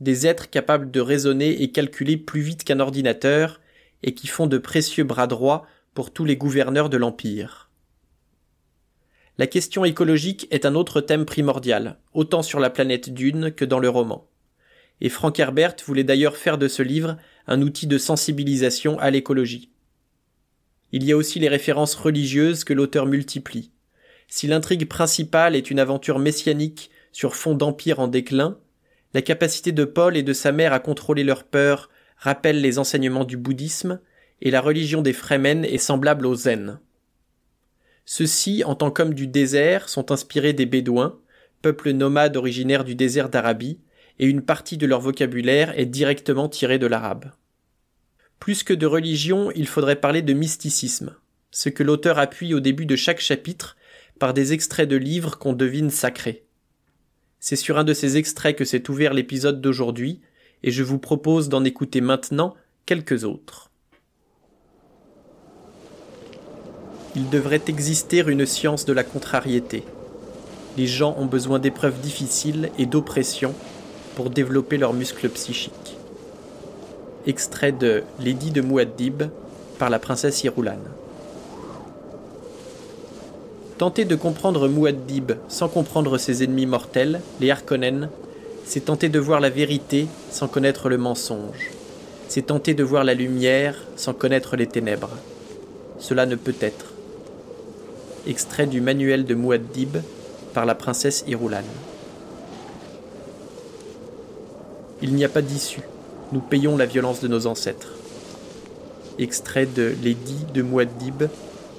des 0.00 0.26
êtres 0.26 0.50
capables 0.50 0.90
de 0.90 1.00
raisonner 1.00 1.62
et 1.62 1.72
calculer 1.72 2.18
plus 2.18 2.42
vite 2.42 2.62
qu'un 2.62 2.78
ordinateur 2.78 3.58
et 4.02 4.12
qui 4.12 4.26
font 4.26 4.46
de 4.46 4.58
précieux 4.58 5.04
bras 5.04 5.26
droits 5.26 5.66
pour 5.94 6.12
tous 6.12 6.26
les 6.26 6.36
gouverneurs 6.36 6.90
de 6.90 6.98
l'Empire. 6.98 7.70
La 9.38 9.46
question 9.46 9.86
écologique 9.86 10.46
est 10.50 10.66
un 10.66 10.74
autre 10.74 11.00
thème 11.00 11.24
primordial, 11.24 11.98
autant 12.12 12.42
sur 12.42 12.60
la 12.60 12.68
planète 12.68 13.08
Dune 13.08 13.50
que 13.50 13.64
dans 13.64 13.78
le 13.78 13.88
roman. 13.88 14.28
Et 15.00 15.08
Frank 15.08 15.40
Herbert 15.40 15.76
voulait 15.86 16.04
d'ailleurs 16.04 16.36
faire 16.36 16.58
de 16.58 16.68
ce 16.68 16.82
livre 16.82 17.16
un 17.46 17.62
outil 17.62 17.86
de 17.86 17.96
sensibilisation 17.96 18.98
à 18.98 19.10
l'écologie. 19.10 19.70
Il 20.92 21.02
y 21.02 21.12
a 21.12 21.16
aussi 21.16 21.38
les 21.38 21.48
références 21.48 21.94
religieuses 21.94 22.62
que 22.62 22.74
l'auteur 22.74 23.06
multiplie. 23.06 23.72
Si 24.28 24.46
l'intrigue 24.46 24.88
principale 24.88 25.56
est 25.56 25.70
une 25.70 25.78
aventure 25.78 26.18
messianique 26.18 26.90
sur 27.12 27.36
fond 27.36 27.54
d'empire 27.54 28.00
en 28.00 28.08
déclin, 28.08 28.58
la 29.14 29.22
capacité 29.22 29.72
de 29.72 29.84
Paul 29.84 30.16
et 30.16 30.22
de 30.22 30.32
sa 30.32 30.52
mère 30.52 30.72
à 30.72 30.80
contrôler 30.80 31.24
leur 31.24 31.44
peur 31.44 31.90
rappelle 32.16 32.60
les 32.60 32.78
enseignements 32.78 33.24
du 33.24 33.36
bouddhisme, 33.36 34.00
et 34.40 34.50
la 34.50 34.60
religion 34.60 35.02
des 35.02 35.12
Fremen 35.12 35.64
est 35.64 35.78
semblable 35.78 36.26
au 36.26 36.34
zen. 36.34 36.80
Ceux-ci, 38.04 38.64
en 38.64 38.74
tant 38.74 38.90
qu'hommes 38.90 39.14
du 39.14 39.26
désert, 39.26 39.88
sont 39.88 40.10
inspirés 40.10 40.52
des 40.52 40.66
Bédouins, 40.66 41.18
peuple 41.60 41.90
nomade 41.90 42.36
originaire 42.36 42.84
du 42.84 42.94
désert 42.94 43.28
d'Arabie, 43.28 43.78
et 44.18 44.26
une 44.26 44.42
partie 44.42 44.76
de 44.76 44.86
leur 44.86 45.00
vocabulaire 45.00 45.78
est 45.78 45.86
directement 45.86 46.48
tirée 46.48 46.78
de 46.78 46.86
l'arabe. 46.86 47.30
Plus 48.40 48.62
que 48.62 48.74
de 48.74 48.86
religion, 48.86 49.52
il 49.54 49.68
faudrait 49.68 50.00
parler 50.00 50.22
de 50.22 50.32
mysticisme, 50.32 51.14
ce 51.50 51.68
que 51.68 51.82
l'auteur 51.82 52.18
appuie 52.18 52.54
au 52.54 52.60
début 52.60 52.86
de 52.86 52.96
chaque 52.96 53.20
chapitre 53.20 53.76
par 54.22 54.34
des 54.34 54.52
extraits 54.52 54.88
de 54.88 54.94
livres 54.94 55.36
qu'on 55.36 55.52
devine 55.52 55.90
sacrés. 55.90 56.44
C'est 57.40 57.56
sur 57.56 57.76
un 57.76 57.82
de 57.82 57.92
ces 57.92 58.18
extraits 58.18 58.54
que 58.54 58.64
s'est 58.64 58.88
ouvert 58.88 59.14
l'épisode 59.14 59.60
d'aujourd'hui, 59.60 60.20
et 60.62 60.70
je 60.70 60.84
vous 60.84 61.00
propose 61.00 61.48
d'en 61.48 61.64
écouter 61.64 62.00
maintenant 62.00 62.54
quelques 62.86 63.24
autres. 63.24 63.72
Il 67.16 67.30
devrait 67.30 67.62
exister 67.66 68.22
une 68.24 68.46
science 68.46 68.84
de 68.84 68.92
la 68.92 69.02
contrariété. 69.02 69.82
Les 70.76 70.86
gens 70.86 71.16
ont 71.18 71.26
besoin 71.26 71.58
d'épreuves 71.58 71.98
difficiles 72.00 72.70
et 72.78 72.86
d'oppression 72.86 73.56
pour 74.14 74.30
développer 74.30 74.78
leurs 74.78 74.94
muscles 74.94 75.30
psychiques. 75.30 75.96
Extrait 77.26 77.72
de 77.72 78.04
Lady 78.20 78.52
de 78.52 78.60
Muad'Dib 78.60 79.24
par 79.80 79.90
la 79.90 79.98
princesse 79.98 80.44
Irulan. 80.44 80.78
Tenter 83.82 84.04
de 84.04 84.14
comprendre 84.14 84.68
Muad'Dib 84.68 85.32
sans 85.48 85.68
comprendre 85.68 86.16
ses 86.16 86.44
ennemis 86.44 86.66
mortels, 86.66 87.20
les 87.40 87.50
Harkonnen, 87.50 88.10
c'est 88.64 88.84
tenter 88.84 89.08
de 89.08 89.18
voir 89.18 89.40
la 89.40 89.50
vérité 89.50 90.06
sans 90.30 90.46
connaître 90.46 90.88
le 90.88 90.98
mensonge. 90.98 91.72
C'est 92.28 92.46
tenter 92.46 92.74
de 92.74 92.84
voir 92.84 93.02
la 93.02 93.14
lumière 93.14 93.74
sans 93.96 94.14
connaître 94.14 94.54
les 94.54 94.68
ténèbres. 94.68 95.10
Cela 95.98 96.26
ne 96.26 96.36
peut 96.36 96.54
être. 96.60 96.92
Extrait 98.28 98.68
du 98.68 98.80
manuel 98.80 99.24
de 99.24 99.34
Muad'Dib 99.34 99.96
par 100.54 100.64
la 100.64 100.76
princesse 100.76 101.24
Irulan. 101.26 101.64
Il 105.02 105.12
n'y 105.12 105.24
a 105.24 105.28
pas 105.28 105.42
d'issue. 105.42 105.82
Nous 106.30 106.38
payons 106.38 106.76
la 106.76 106.86
violence 106.86 107.20
de 107.20 107.26
nos 107.26 107.48
ancêtres. 107.48 107.94
Extrait 109.18 109.66
de 109.66 109.92
L'édit 110.04 110.46
de 110.54 110.62
Muad'Dib 110.62 111.24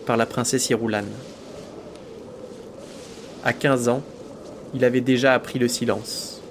par 0.06 0.18
la 0.18 0.26
princesse 0.26 0.70
Irulan. 0.70 1.06
À 3.46 3.52
15 3.52 3.90
ans, 3.90 4.02
il 4.74 4.86
avait 4.86 5.02
déjà 5.02 5.34
appris 5.34 5.60
le 5.60 5.68
silence. 5.68 6.42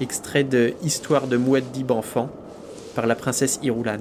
Extrait 0.00 0.44
de 0.44 0.74
Histoire 0.84 1.26
de 1.26 1.36
Muad'Dib 1.36 1.90
enfant 1.90 2.30
par 2.94 3.08
la 3.08 3.16
princesse 3.16 3.58
Irulan. 3.60 3.98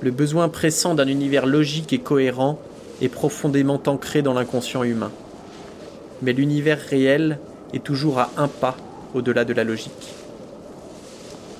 Le 0.00 0.10
besoin 0.10 0.48
pressant 0.48 0.94
d'un 0.94 1.08
univers 1.08 1.44
logique 1.44 1.92
et 1.92 1.98
cohérent 1.98 2.58
est 3.02 3.10
profondément 3.10 3.82
ancré 3.86 4.22
dans 4.22 4.32
l'inconscient 4.32 4.82
humain. 4.82 5.12
Mais 6.22 6.32
l'univers 6.32 6.78
réel 6.78 7.38
est 7.74 7.84
toujours 7.84 8.18
à 8.18 8.30
un 8.38 8.48
pas 8.48 8.78
au-delà 9.12 9.44
de 9.44 9.52
la 9.52 9.64
logique. 9.64 10.14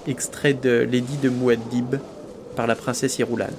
Extrait 0.07 0.55
de 0.55 0.89
L'édit 0.91 1.19
de 1.19 1.29
Muad'Dib 1.29 1.97
par 2.57 2.67
la 2.67 2.77
princesse 2.77 3.19
Irulan. 3.19 3.51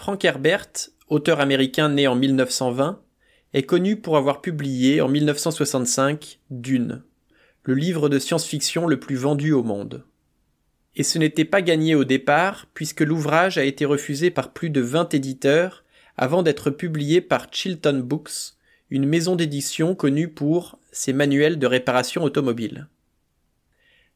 Frank 0.00 0.24
Herbert, 0.24 0.88
auteur 1.08 1.40
américain 1.40 1.90
né 1.90 2.06
en 2.06 2.16
1920, 2.16 3.02
est 3.52 3.64
connu 3.64 3.96
pour 3.96 4.16
avoir 4.16 4.40
publié 4.40 5.02
en 5.02 5.08
1965 5.08 6.38
Dune, 6.48 7.02
le 7.64 7.74
livre 7.74 8.08
de 8.08 8.18
science-fiction 8.18 8.86
le 8.86 8.98
plus 8.98 9.16
vendu 9.16 9.52
au 9.52 9.62
monde. 9.62 10.06
Et 10.96 11.02
ce 11.02 11.18
n'était 11.18 11.44
pas 11.44 11.60
gagné 11.60 11.94
au 11.94 12.04
départ, 12.04 12.64
puisque 12.72 13.02
l'ouvrage 13.02 13.58
a 13.58 13.64
été 13.64 13.84
refusé 13.84 14.30
par 14.30 14.54
plus 14.54 14.70
de 14.70 14.80
20 14.80 15.12
éditeurs 15.12 15.84
avant 16.16 16.42
d'être 16.42 16.70
publié 16.70 17.20
par 17.20 17.48
Chilton 17.52 18.00
Books, 18.02 18.54
une 18.88 19.04
maison 19.04 19.36
d'édition 19.36 19.94
connue 19.94 20.28
pour 20.28 20.78
ses 20.92 21.12
manuels 21.12 21.58
de 21.58 21.66
réparation 21.66 22.24
automobile. 22.24 22.88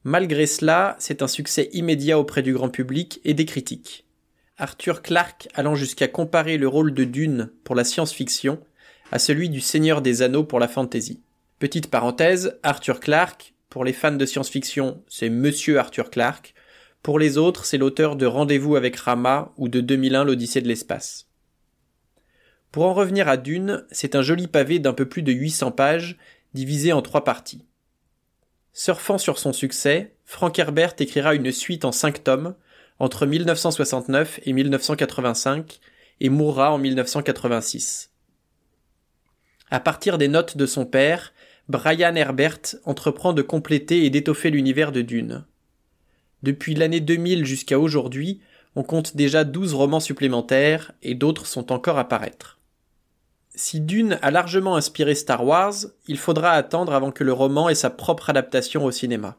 Malgré 0.03 0.47
cela, 0.47 0.97
c'est 0.99 1.21
un 1.21 1.29
succès 1.29 1.69
immédiat 1.75 2.19
auprès 2.19 2.41
du 2.41 2.55
grand 2.55 2.71
public 2.71 3.21
et 3.25 3.35
des 3.35 3.45
critiques. 3.45 4.05
Arthur 4.57 5.03
Clarke 5.03 5.49
allant 5.55 5.75
jusqu'à 5.75 6.07
comparer 6.07 6.59
le 6.59 6.69
rôle 6.69 6.95
de 6.95 7.05
Dune 7.05 7.51
pour 7.65 7.75
la 7.75 7.85
science-fiction 7.85 8.61
à 9.11 9.19
celui 9.19 9.49
du 9.49 9.61
Seigneur 9.61 10.01
des 10.01 10.23
Anneaux 10.23 10.45
pour 10.45 10.61
la 10.61 10.69
fantasy. 10.69 11.21
Petite 11.59 11.91
parenthèse, 11.91 12.59
Arthur 12.63 13.01
Clarke, 13.01 13.55
pour 13.69 13.85
les 13.85 13.93
fans 13.93 14.13
de 14.13 14.27
science-fiction, 14.27 15.03
c'est 15.09 15.29
Monsieur 15.29 15.79
Arthur 15.79 16.11
Clarke, 16.11 16.55
pour 17.05 17.19
les 17.19 17.37
autres, 17.37 17.67
c'est 17.67 17.77
l'auteur 17.77 18.17
de 18.17 18.25
Rendez-vous 18.25 18.77
avec 18.77 18.97
Rama 18.97 19.53
ou 19.59 19.69
de 19.69 19.83
2001 19.83 20.25
l'Odyssée 20.25 20.63
de 20.63 20.69
l'espace. 20.69 21.27
Pour 22.73 22.87
en 22.87 22.95
revenir 22.95 23.29
à 23.29 23.37
Dune, 23.37 23.85
c'est 23.91 24.15
un 24.15 24.23
joli 24.23 24.49
pavé 24.49 24.79
d'un 24.79 24.95
peu 24.95 25.07
plus 25.07 25.23
de 25.23 25.31
800 25.31 25.73
pages, 25.73 26.17
divisé 26.55 26.95
en 26.95 27.03
trois 27.03 27.23
parties. 27.23 27.67
Surfant 28.73 29.19
sur 29.19 29.39
son 29.39 29.53
succès, 29.53 30.15
Frank 30.25 30.59
Herbert 30.59 30.95
écrira 30.99 31.35
une 31.35 31.53
suite 31.53 31.85
en 31.85 31.93
cinq 31.93 32.25
tomes, 32.25 32.55
entre 32.99 33.27
1969 33.27 34.41
et 34.45 34.53
1985, 34.53 35.81
et 36.21 36.29
mourra 36.29 36.73
en 36.73 36.79
1986. 36.79 38.11
À 39.71 39.81
partir 39.81 40.19
des 40.19 40.29
notes 40.29 40.57
de 40.57 40.67
son 40.67 40.87
père, 40.87 41.33
Brian 41.69 42.15
Herbert 42.15 42.61
entreprend 42.85 43.33
de 43.33 43.43
compléter 43.43 44.05
et 44.05 44.11
d'étoffer 44.11 44.51
l'univers 44.51 44.93
de 44.93 45.03
Dune. 45.03 45.45
Depuis 46.43 46.75
l'année 46.75 47.01
2000 47.01 47.47
jusqu'à 47.47 47.79
aujourd'hui, 47.79 48.41
on 48.77 48.83
compte 48.83 49.17
déjà 49.17 49.45
12 49.45 49.75
romans 49.75 50.01
supplémentaires 50.01 50.93
et 51.03 51.15
d'autres 51.15 51.47
sont 51.47 51.73
encore 51.73 51.99
à 51.99 52.09
paraître. 52.09 52.59
Si 53.55 53.81
Dune 53.81 54.19
a 54.21 54.31
largement 54.31 54.77
inspiré 54.77 55.15
Star 55.15 55.45
Wars, 55.45 55.75
il 56.07 56.19
faudra 56.19 56.51
attendre 56.51 56.93
avant 56.93 57.13
que 57.13 57.25
le 57.25 57.33
roman 57.33 57.69
ait 57.69 57.75
sa 57.75 57.89
propre 57.89 58.31
adaptation 58.31 58.85
au 58.85 58.91
cinéma. 58.91 59.39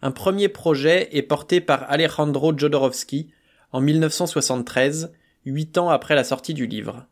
Un 0.00 0.10
premier 0.12 0.48
projet 0.48 1.08
est 1.16 1.22
porté 1.22 1.60
par 1.60 1.90
Alejandro 1.90 2.56
Jodorowsky 2.56 3.30
en 3.72 3.80
1973, 3.80 5.12
huit 5.44 5.76
ans 5.76 5.90
après 5.90 6.14
la 6.14 6.24
sortie 6.24 6.54
du 6.54 6.66
livre. 6.66 7.06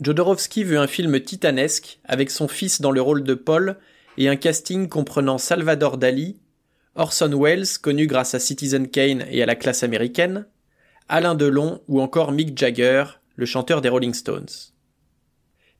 Jodorowsky 0.00 0.64
veut 0.64 0.78
un 0.78 0.86
film 0.86 1.20
titanesque 1.20 2.00
avec 2.04 2.30
son 2.30 2.48
fils 2.48 2.80
dans 2.80 2.90
le 2.90 3.00
rôle 3.00 3.24
de 3.24 3.34
Paul 3.34 3.78
et 4.18 4.28
un 4.28 4.36
casting 4.36 4.88
comprenant 4.88 5.38
Salvador 5.38 5.96
Dali, 5.96 6.40
Orson 6.94 7.38
Welles 7.38 7.78
connu 7.80 8.06
grâce 8.06 8.34
à 8.34 8.38
Citizen 8.38 8.88
Kane 8.88 9.24
et 9.30 9.42
à 9.42 9.46
la 9.46 9.54
classe 9.54 9.82
américaine, 9.82 10.46
Alain 11.08 11.34
Delon 11.34 11.80
ou 11.88 12.00
encore 12.00 12.32
Mick 12.32 12.56
Jagger, 12.56 13.04
le 13.36 13.46
chanteur 13.46 13.80
des 13.80 13.88
Rolling 13.88 14.14
Stones. 14.14 14.48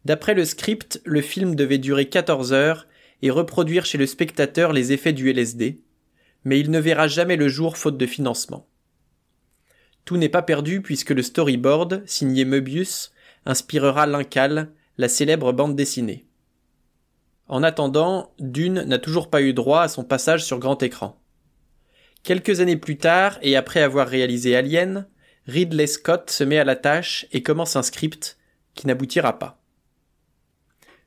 D'après 0.05 0.35
le 0.35 0.45
script, 0.45 1.01
le 1.05 1.21
film 1.21 1.55
devait 1.55 1.79
durer 1.79 2.09
14 2.09 2.53
heures 2.53 2.87
et 3.23 3.31
reproduire 3.31 3.87
chez 3.87 3.99
le 3.99 4.07
spectateur 4.07 4.73
les 4.73 4.93
effets 4.93 5.12
du 5.12 5.31
LSD, 5.31 5.81
mais 6.45 6.59
il 6.59 6.71
ne 6.71 6.81
verra 6.81 7.09
jamais 7.09 7.37
le 7.37 7.49
jour 7.49 7.76
faute 7.76 7.97
de 7.97 8.07
financement. 8.07 8.67
Tout 10.05 10.17
n'est 10.17 10.29
pas 10.29 10.43
perdu 10.43 10.83
puisque 10.83 11.11
le 11.11 11.23
storyboard, 11.23 12.02
signé 12.07 12.45
Möbius, 12.45 13.12
inspirera 13.47 14.07
L'Incal, 14.07 14.73
la 14.99 15.09
célèbre 15.09 15.52
bande 15.52 15.76
dessinée. 15.76 16.26
En 17.49 17.62
attendant, 17.62 18.33
Dune 18.38 18.83
n'a 18.83 18.99
toujours 18.99 19.31
pas 19.31 19.43
eu 19.43 19.52
droit 19.52 19.83
à 19.83 19.88
son 19.88 20.05
passage 20.05 20.45
sur 20.45 20.59
grand 20.59 20.83
écran. 20.83 21.21
Quelques 22.23 22.61
années 22.61 22.76
plus 22.76 22.99
tard, 22.99 23.38
et 23.43 23.57
après 23.57 23.83
avoir 23.83 24.09
réalisé 24.09 24.57
Alien, 24.57 25.07
Ridley 25.47 25.88
Scott 25.88 26.31
se 26.31 26.44
met 26.44 26.59
à 26.59 26.64
la 26.64 26.77
tâche 26.77 27.27
et 27.33 27.42
commence 27.42 27.75
un 27.77 27.83
script 27.83 28.38
qui 28.75 28.87
n'aboutira 28.87 29.38
pas. 29.38 29.62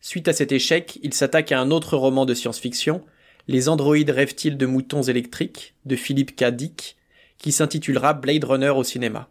Suite 0.08 0.28
à 0.28 0.34
cet 0.34 0.52
échec, 0.52 1.00
il 1.02 1.16
s'attaque 1.16 1.52
à 1.52 1.60
un 1.60 1.72
autre 1.72 1.98
roman 1.98 2.28
de 2.28 2.36
science-fiction, 2.36 3.04
Les 3.48 3.70
androïdes 3.70 4.12
rêvent-ils 4.12 4.56
de 4.56 4.68
moutons 4.68 5.02
électriques, 5.02 5.74
de 5.86 5.96
Philippe 5.96 6.36
K. 6.36 6.52
Dick, 6.52 6.98
qui 7.40 7.52
s'intitulera 7.52 8.14
Blade 8.14 8.44
Runner 8.44 8.70
au 8.70 8.84
cinéma. 8.84 9.30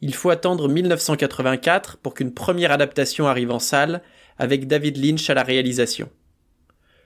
Il 0.00 0.14
faut 0.14 0.30
attendre 0.30 0.66
1984 0.66 1.98
pour 1.98 2.14
qu'une 2.14 2.32
première 2.32 2.72
adaptation 2.72 3.26
arrive 3.26 3.50
en 3.50 3.58
salle, 3.58 4.00
avec 4.38 4.66
David 4.66 4.96
Lynch 4.96 5.28
à 5.28 5.34
la 5.34 5.42
réalisation. 5.42 6.08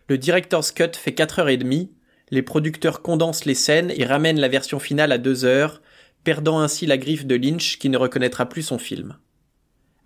Le 0.07 0.17
director's 0.17 0.71
cut 0.71 0.93
fait 0.95 1.15
4 1.15 1.41
heures 1.41 1.49
et 1.49 1.57
demie, 1.57 1.91
les 2.31 2.43
producteurs 2.43 3.03
condensent 3.03 3.47
les 3.47 3.57
scènes 3.57 3.93
et 3.97 4.05
ramènent 4.05 4.39
la 4.39 4.47
version 4.47 4.79
finale 4.79 5.11
à 5.11 5.19
2 5.19 5.45
heures, 5.45 5.83
perdant 6.23 6.61
ainsi 6.61 6.87
la 6.87 6.99
griffe 6.99 7.27
de 7.27 7.35
Lynch 7.35 7.79
qui 7.81 7.89
ne 7.89 7.99
reconnaîtra 7.99 8.49
plus 8.49 8.63
son 8.63 8.79
film. 8.79 9.17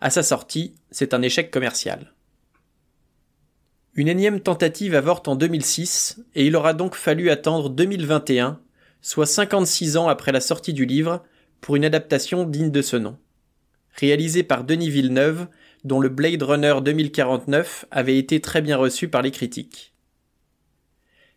À 0.00 0.10
sa 0.10 0.22
sortie, 0.22 0.76
c'est 0.92 1.12
un 1.12 1.22
échec 1.22 1.50
commercial. 1.50 2.14
Une 3.94 4.06
énième 4.06 4.38
tentative 4.38 4.94
avorte 4.94 5.26
en 5.26 5.34
2006 5.34 6.20
et 6.36 6.46
il 6.46 6.54
aura 6.54 6.72
donc 6.72 6.94
fallu 6.94 7.30
attendre 7.30 7.68
2021, 7.68 8.60
soit 9.02 9.26
56 9.26 9.96
ans 9.96 10.06
après 10.06 10.30
la 10.30 10.40
sortie 10.40 10.72
du 10.72 10.84
livre, 10.84 11.24
pour 11.60 11.74
une 11.74 11.84
adaptation 11.84 12.44
digne 12.44 12.70
de 12.70 12.80
ce 12.80 12.96
nom. 12.96 13.18
Réalisée 13.94 14.44
par 14.44 14.62
Denis 14.62 14.90
Villeneuve, 14.90 15.48
dont 15.82 15.98
le 15.98 16.08
Blade 16.08 16.44
Runner 16.44 16.76
2049 16.80 17.86
avait 17.90 18.18
été 18.18 18.40
très 18.40 18.62
bien 18.62 18.76
reçu 18.76 19.08
par 19.08 19.22
les 19.22 19.32
critiques. 19.32 19.94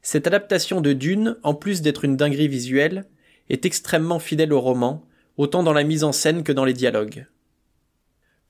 Cette 0.03 0.27
adaptation 0.27 0.81
de 0.81 0.93
Dune, 0.93 1.37
en 1.41 1.55
plus 1.55 1.81
d'être 1.81 2.05
une 2.05 2.15
dinguerie 2.15 2.47
visuelle, 2.47 3.05
est 3.49 3.65
extrêmement 3.65 4.19
fidèle 4.19 4.53
au 4.53 4.61
roman, 4.61 5.03
autant 5.37 5.63
dans 5.63 5.73
la 5.73 5.83
mise 5.83 6.03
en 6.03 6.11
scène 6.11 6.43
que 6.43 6.51
dans 6.51 6.65
les 6.65 6.73
dialogues. 6.73 7.25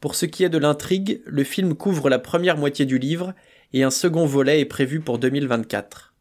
Pour 0.02 0.16
ce 0.16 0.26
qui 0.26 0.44
est 0.44 0.50
de 0.50 0.58
l'intrigue, 0.58 1.22
le 1.28 1.44
film 1.44 1.76
couvre 1.76 2.10
la 2.10 2.18
première 2.18 2.58
moitié 2.58 2.86
du 2.86 2.98
livre 2.98 3.36
et 3.72 3.84
un 3.84 3.92
second 3.92 4.26
volet 4.26 4.60
est 4.60 4.66
prévu 4.66 5.00
pour 5.00 5.20
2024. 5.20 6.16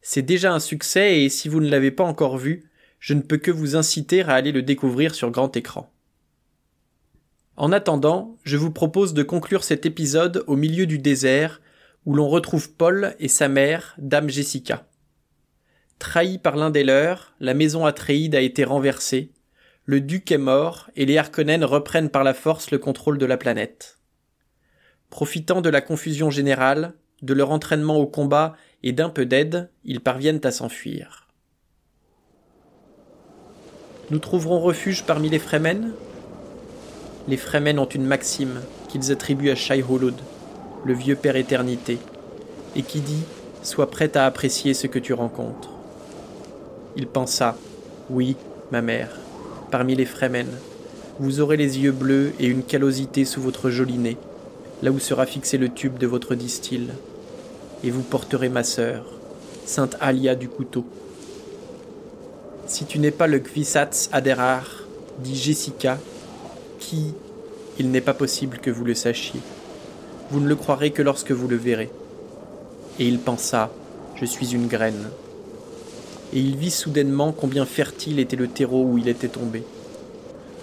C'est 0.00 0.22
déjà 0.22 0.54
un 0.54 0.58
succès 0.58 1.20
et 1.20 1.28
si 1.28 1.50
vous 1.50 1.60
ne 1.60 1.68
l'avez 1.68 1.90
pas 1.90 2.02
encore 2.02 2.38
vu, 2.38 2.64
je 2.98 3.12
ne 3.12 3.20
peux 3.20 3.36
que 3.36 3.50
vous 3.50 3.76
inciter 3.76 4.22
à 4.22 4.30
aller 4.30 4.52
le 4.52 4.62
découvrir 4.62 5.14
sur 5.14 5.30
grand 5.30 5.54
écran. 5.54 5.92
En 7.56 7.72
attendant, 7.72 8.38
je 8.42 8.56
vous 8.56 8.70
propose 8.70 9.12
de 9.12 9.22
conclure 9.22 9.64
cet 9.64 9.84
épisode 9.84 10.42
au 10.46 10.56
milieu 10.56 10.86
du 10.86 10.98
désert 10.98 11.60
où 12.06 12.14
l'on 12.14 12.28
retrouve 12.28 12.72
Paul 12.72 13.14
et 13.18 13.28
sa 13.28 13.48
mère, 13.48 13.94
Dame 13.98 14.30
Jessica. 14.30 14.88
Trahi 15.98 16.38
par 16.38 16.56
l'un 16.56 16.70
des 16.70 16.84
leurs, 16.84 17.34
la 17.38 17.52
maison 17.52 17.84
Atréide 17.84 18.34
a 18.34 18.40
été 18.40 18.64
renversée, 18.64 19.30
le 19.84 20.00
duc 20.00 20.30
est 20.30 20.38
mort 20.38 20.90
et 20.94 21.06
les 21.06 21.18
Harkonnen 21.18 21.64
reprennent 21.64 22.10
par 22.10 22.22
la 22.22 22.34
force 22.34 22.70
le 22.70 22.78
contrôle 22.78 23.18
de 23.18 23.26
la 23.26 23.36
planète. 23.36 23.98
Profitant 25.10 25.60
de 25.60 25.68
la 25.70 25.80
confusion 25.80 26.30
générale, 26.30 26.94
de 27.22 27.34
leur 27.34 27.50
entraînement 27.50 27.96
au 27.96 28.06
combat 28.06 28.54
et 28.84 28.92
d'un 28.92 29.08
peu 29.08 29.26
d'aide, 29.26 29.70
ils 29.84 30.00
parviennent 30.00 30.40
à 30.44 30.52
s'enfuir. 30.52 31.28
Nous 34.10 34.20
trouverons 34.20 34.60
refuge 34.60 35.04
parmi 35.04 35.28
les 35.28 35.38
Fremen? 35.38 35.92
Les 37.26 37.36
Fremen 37.36 37.78
ont 37.78 37.86
une 37.86 38.04
maxime 38.04 38.60
qu'ils 38.88 39.10
attribuent 39.10 39.50
à 39.50 39.54
Shai 39.54 39.78
Hulud, 39.80 40.16
le 40.84 40.92
vieux 40.92 41.16
père 41.16 41.36
éternité, 41.36 41.98
et 42.76 42.82
qui 42.82 43.00
dit 43.00 43.24
Sois 43.62 43.90
prête 43.90 44.16
à 44.16 44.26
apprécier 44.26 44.74
ce 44.74 44.86
que 44.86 44.98
tu 44.98 45.12
rencontres. 45.12 45.70
Il 46.96 47.06
pensa 47.06 47.56
Oui, 48.10 48.36
ma 48.70 48.82
mère, 48.82 49.16
parmi 49.72 49.96
les 49.96 50.04
Fremen. 50.04 50.46
Vous 51.18 51.40
aurez 51.40 51.56
les 51.56 51.80
yeux 51.80 51.92
bleus 51.92 52.34
et 52.38 52.46
une 52.46 52.62
callosité 52.62 53.24
sous 53.24 53.40
votre 53.40 53.70
joli 53.70 53.96
nez, 53.96 54.18
là 54.82 54.92
où 54.92 54.98
sera 54.98 55.24
fixé 55.24 55.56
le 55.56 55.70
tube 55.70 55.96
de 55.96 56.06
votre 56.06 56.34
distil. 56.34 56.88
Et 57.82 57.90
vous 57.90 58.02
porterez 58.02 58.50
ma 58.50 58.64
sœur, 58.64 59.06
Sainte 59.64 59.96
Alia 59.98 60.34
du 60.34 60.48
couteau. 60.48 60.84
Si 62.66 62.84
tu 62.84 62.98
n'es 62.98 63.10
pas 63.10 63.26
le 63.26 63.38
Kvisatz 63.38 64.10
Aderar, 64.12 64.84
dit 65.20 65.36
Jessica, 65.36 65.98
qui, 66.78 67.14
il 67.78 67.90
n'est 67.90 68.02
pas 68.02 68.14
possible 68.14 68.58
que 68.58 68.70
vous 68.70 68.84
le 68.84 68.94
sachiez. 68.94 69.40
Vous 70.30 70.40
ne 70.40 70.48
le 70.48 70.56
croirez 70.56 70.90
que 70.90 71.02
lorsque 71.02 71.32
vous 71.32 71.48
le 71.48 71.56
verrez. 71.56 71.90
Et 72.98 73.08
il 73.08 73.18
pensa, 73.18 73.70
je 74.16 74.26
suis 74.26 74.52
une 74.52 74.66
graine 74.66 75.08
et 76.32 76.38
il 76.38 76.56
vit 76.56 76.70
soudainement 76.70 77.32
combien 77.32 77.66
fertile 77.66 78.18
était 78.18 78.36
le 78.36 78.48
terreau 78.48 78.84
où 78.84 78.98
il 78.98 79.08
était 79.08 79.28
tombé. 79.28 79.64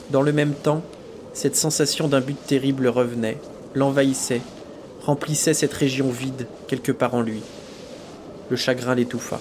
Dans 0.10 0.21
le 0.21 0.34
même 0.34 0.53
temps, 0.53 0.82
cette 1.34 1.55
sensation 1.55 2.08
d'un 2.08 2.21
but 2.21 2.38
terrible 2.47 2.88
revenait, 2.88 3.38
l'envahissait, 3.75 4.41
remplissait 5.03 5.53
cette 5.53 5.73
région 5.73 6.10
vide 6.10 6.47
quelque 6.67 6.91
part 6.91 7.13
en 7.13 7.21
lui. 7.21 7.41
Le 8.49 8.55
chagrin 8.55 8.95
l'étouffa. 8.95 9.39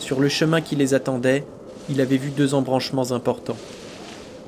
Sur 0.00 0.18
le 0.20 0.28
chemin 0.28 0.60
qui 0.60 0.74
les 0.74 0.94
attendait, 0.94 1.44
il 1.88 2.00
avait 2.00 2.16
vu 2.16 2.30
deux 2.30 2.54
embranchements 2.54 3.12
importants. 3.12 3.56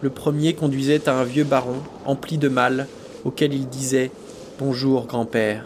Le 0.02 0.10
premier 0.10 0.54
conduisait 0.54 1.08
à 1.08 1.14
un 1.14 1.24
vieux 1.24 1.44
baron, 1.44 1.80
empli 2.04 2.38
de 2.38 2.48
mal, 2.48 2.88
auquel 3.24 3.54
il 3.54 3.68
disait 3.68 4.10
Bonjour, 4.58 5.06
grand-père. 5.06 5.64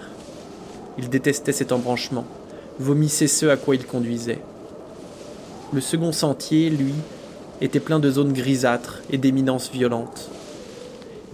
Il 0.99 1.09
détestait 1.09 1.53
cet 1.53 1.73
embranchement 1.73 2.27
vomissait 2.81 3.27
ce 3.27 3.47
à 3.47 3.57
quoi 3.57 3.75
il 3.75 3.85
conduisait. 3.85 4.39
Le 5.73 5.81
second 5.81 6.13
sentier, 6.13 6.71
lui, 6.71 6.95
était 7.61 7.79
plein 7.79 7.99
de 7.99 8.11
zones 8.11 8.33
grisâtres 8.33 9.03
et 9.11 9.19
d'éminences 9.19 9.71
violentes. 9.71 10.31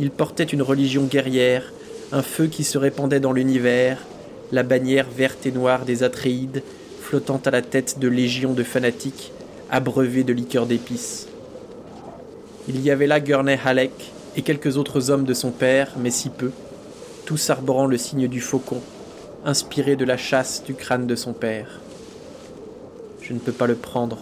Il 0.01 0.11
portait 0.11 0.45
une 0.45 0.63
religion 0.63 1.05
guerrière, 1.05 1.73
un 2.11 2.23
feu 2.23 2.49
qui 2.49 2.65
se 2.65 2.79
répandait 2.79 3.21
dans 3.21 3.33
l'univers, 3.33 3.99
la 4.51 4.65
bannière 4.65 5.07
verte 5.09 5.47
et 5.47 5.53
noire 5.53 5.85
des 5.85 6.03
Atréides 6.03 6.63
flottant 7.01 7.41
à 7.45 7.51
la 7.51 7.63
tête 7.63 8.01
de 8.01 8.09
légions 8.09 8.53
de 8.53 8.65
fanatiques 8.65 9.33
abreuvés 9.71 10.25
de 10.25 10.33
liqueurs 10.33 10.67
d'épices. 10.67 11.29
Il 12.69 12.81
y 12.81 12.91
avait 12.91 13.07
là 13.07 13.21
Gurney 13.21 13.59
Halleck 13.65 13.93
et 14.37 14.43
quelques 14.43 14.77
autres 14.77 15.11
hommes 15.11 15.25
de 15.25 15.35
son 15.35 15.53
père, 15.53 15.93
mais 15.97 16.11
si 16.11 16.29
peu, 16.29 16.51
tous 17.25 17.51
arborant 17.51 17.87
le 17.87 17.97
signe 17.97 18.27
du 18.27 18.41
faucon, 18.41 18.81
inspiré 19.47 19.95
de 19.95 20.05
la 20.05 20.17
chasse 20.17 20.65
du 20.65 20.75
crâne 20.75 21.07
de 21.07 21.15
son 21.15 21.33
père. 21.33 21.79
Je 23.23 23.33
ne 23.33 23.39
peux 23.39 23.53
pas 23.53 23.69
le 23.69 23.77
prendre, 23.77 24.19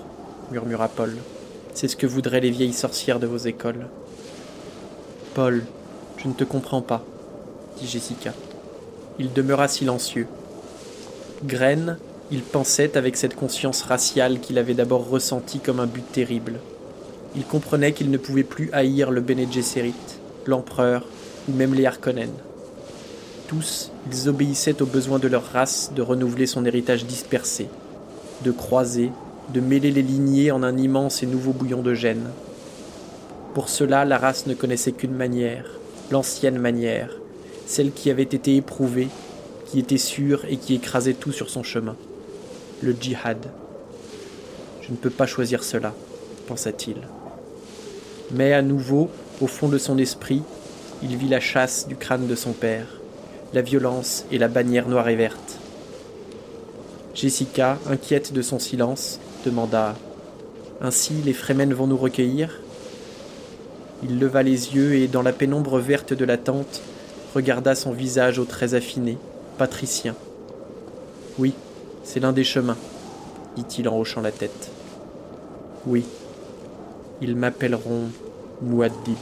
murmura 0.52 0.88
Paul. 0.88 1.16
C'est 1.72 1.88
ce 1.88 1.96
que 1.96 2.06
voudraient 2.06 2.42
les 2.42 2.50
vieilles 2.50 2.74
sorcières 2.74 3.18
de 3.18 3.26
vos 3.26 3.38
écoles. 3.38 3.86
Paul, 5.32 5.64
je 6.18 6.28
ne 6.28 6.34
te 6.34 6.44
comprends 6.44 6.82
pas, 6.82 7.02
dit 7.78 7.86
Jessica. 7.86 8.34
Il 9.18 9.32
demeura 9.32 9.66
silencieux. 9.66 10.26
Graine, 11.42 11.96
il 12.30 12.42
pensait 12.42 12.94
avec 12.98 13.16
cette 13.16 13.34
conscience 13.34 13.80
raciale 13.80 14.40
qu'il 14.40 14.58
avait 14.58 14.74
d'abord 14.74 15.08
ressentie 15.08 15.58
comme 15.58 15.80
un 15.80 15.86
but 15.86 16.04
terrible. 16.12 16.60
Il 17.34 17.46
comprenait 17.46 17.92
qu'il 17.94 18.10
ne 18.10 18.18
pouvait 18.18 18.44
plus 18.44 18.68
haïr 18.74 19.10
le 19.10 19.22
Bene 19.22 19.46
l'empereur 20.44 21.06
ou 21.48 21.52
même 21.52 21.72
les 21.72 21.86
Harkonnen. 21.86 22.30
Tous, 23.48 23.90
ils 24.10 24.28
obéissaient 24.28 24.80
aux 24.80 24.86
besoins 24.86 25.18
de 25.18 25.28
leur 25.28 25.44
race 25.52 25.92
de 25.94 26.02
renouveler 26.02 26.46
son 26.46 26.64
héritage 26.64 27.04
dispersé, 27.04 27.68
de 28.42 28.50
croiser, 28.50 29.10
de 29.52 29.60
mêler 29.60 29.90
les 29.90 30.02
lignées 30.02 30.50
en 30.50 30.62
un 30.62 30.76
immense 30.78 31.22
et 31.22 31.26
nouveau 31.26 31.52
bouillon 31.52 31.82
de 31.82 31.94
gènes. 31.94 32.30
Pour 33.52 33.68
cela, 33.68 34.04
la 34.04 34.18
race 34.18 34.46
ne 34.46 34.54
connaissait 34.54 34.92
qu'une 34.92 35.14
manière, 35.14 35.66
l'ancienne 36.10 36.58
manière, 36.58 37.10
celle 37.66 37.92
qui 37.92 38.10
avait 38.10 38.22
été 38.22 38.56
éprouvée, 38.56 39.08
qui 39.66 39.78
était 39.78 39.98
sûre 39.98 40.44
et 40.48 40.56
qui 40.56 40.74
écrasait 40.74 41.14
tout 41.14 41.32
sur 41.32 41.50
son 41.50 41.62
chemin. 41.62 41.96
Le 42.82 42.96
djihad. 42.98 43.46
Je 44.80 44.90
ne 44.90 44.96
peux 44.96 45.10
pas 45.10 45.26
choisir 45.26 45.64
cela, 45.64 45.94
pensa-t-il. 46.46 46.96
Mais 48.30 48.52
à 48.52 48.62
nouveau, 48.62 49.10
au 49.40 49.46
fond 49.46 49.68
de 49.68 49.78
son 49.78 49.98
esprit, 49.98 50.42
il 51.02 51.16
vit 51.16 51.28
la 51.28 51.40
chasse 51.40 51.86
du 51.86 51.96
crâne 51.96 52.26
de 52.26 52.34
son 52.34 52.52
père, 52.52 52.86
la 53.54 53.62
violence 53.62 54.24
et 54.32 54.38
la 54.38 54.48
bannière 54.48 54.88
noire 54.88 55.08
et 55.08 55.14
verte. 55.14 55.58
Jessica, 57.14 57.78
inquiète 57.88 58.32
de 58.32 58.42
son 58.42 58.58
silence, 58.58 59.20
demanda 59.46 59.94
Ainsi 60.80 61.14
les 61.24 61.32
Fremen 61.32 61.72
vont 61.72 61.86
nous 61.86 61.96
recueillir? 61.96 62.60
Il 64.02 64.18
leva 64.18 64.42
les 64.42 64.74
yeux 64.74 64.96
et, 64.96 65.06
dans 65.06 65.22
la 65.22 65.32
pénombre 65.32 65.78
verte 65.78 66.12
de 66.12 66.24
la 66.24 66.36
tente, 66.36 66.82
regarda 67.32 67.76
son 67.76 67.92
visage 67.92 68.40
aux 68.40 68.44
traits 68.44 68.74
affinés, 68.74 69.18
patricien. 69.56 70.16
Oui, 71.38 71.54
c'est 72.02 72.18
l'un 72.18 72.32
des 72.32 72.42
chemins, 72.42 72.76
dit-il 73.56 73.88
en 73.88 73.96
hochant 73.96 74.20
la 74.20 74.32
tête. 74.32 74.70
Oui, 75.86 76.04
ils 77.20 77.36
m'appelleront 77.36 78.08
Mouaddib, 78.62 79.16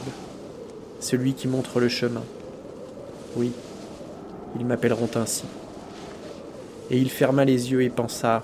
celui 0.99 1.35
qui 1.35 1.47
montre 1.47 1.79
le 1.79 1.87
chemin. 1.87 2.23
Oui, 3.35 3.51
ils 4.59 4.65
m'appelleront 4.65 5.09
ainsi. 5.15 5.45
Et 6.89 6.97
il 6.97 7.09
ferma 7.09 7.45
les 7.45 7.71
yeux 7.71 7.81
et 7.81 7.89
pensa 7.89 8.43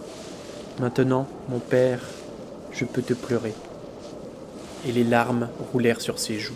Maintenant, 0.80 1.28
mon 1.50 1.60
père, 1.60 2.00
je 2.72 2.86
peux 2.86 3.02
te 3.02 3.14
pleurer. 3.14 3.54
Et 4.88 4.92
les 4.94 5.04
larmes 5.04 5.50
roulèrent 5.74 6.00
sur 6.00 6.20
ses 6.20 6.40
joues. 6.40 6.54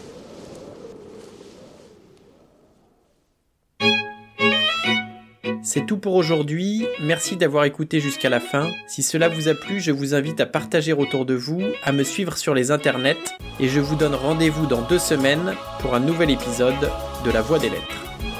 C'est 5.65 5.85
tout 5.85 5.97
pour 5.97 6.13
aujourd'hui, 6.13 6.85
merci 7.01 7.35
d'avoir 7.35 7.63
écouté 7.63 7.99
jusqu'à 7.99 8.29
la 8.29 8.39
fin. 8.39 8.69
Si 8.87 9.01
cela 9.01 9.27
vous 9.27 9.47
a 9.47 9.55
plu, 9.55 9.79
je 9.79 9.91
vous 9.91 10.13
invite 10.13 10.39
à 10.39 10.45
partager 10.45 10.93
autour 10.93 11.25
de 11.25 11.33
vous, 11.33 11.61
à 11.83 11.91
me 11.91 12.03
suivre 12.03 12.37
sur 12.37 12.53
les 12.53 12.69
internets, 12.69 13.17
et 13.59 13.67
je 13.67 13.79
vous 13.79 13.95
donne 13.95 14.13
rendez-vous 14.13 14.67
dans 14.67 14.81
deux 14.81 14.99
semaines 14.99 15.55
pour 15.79 15.95
un 15.95 15.99
nouvel 15.99 16.29
épisode 16.29 16.91
de 17.25 17.31
La 17.31 17.41
Voix 17.41 17.59
des 17.59 17.69
Lettres. 17.69 18.32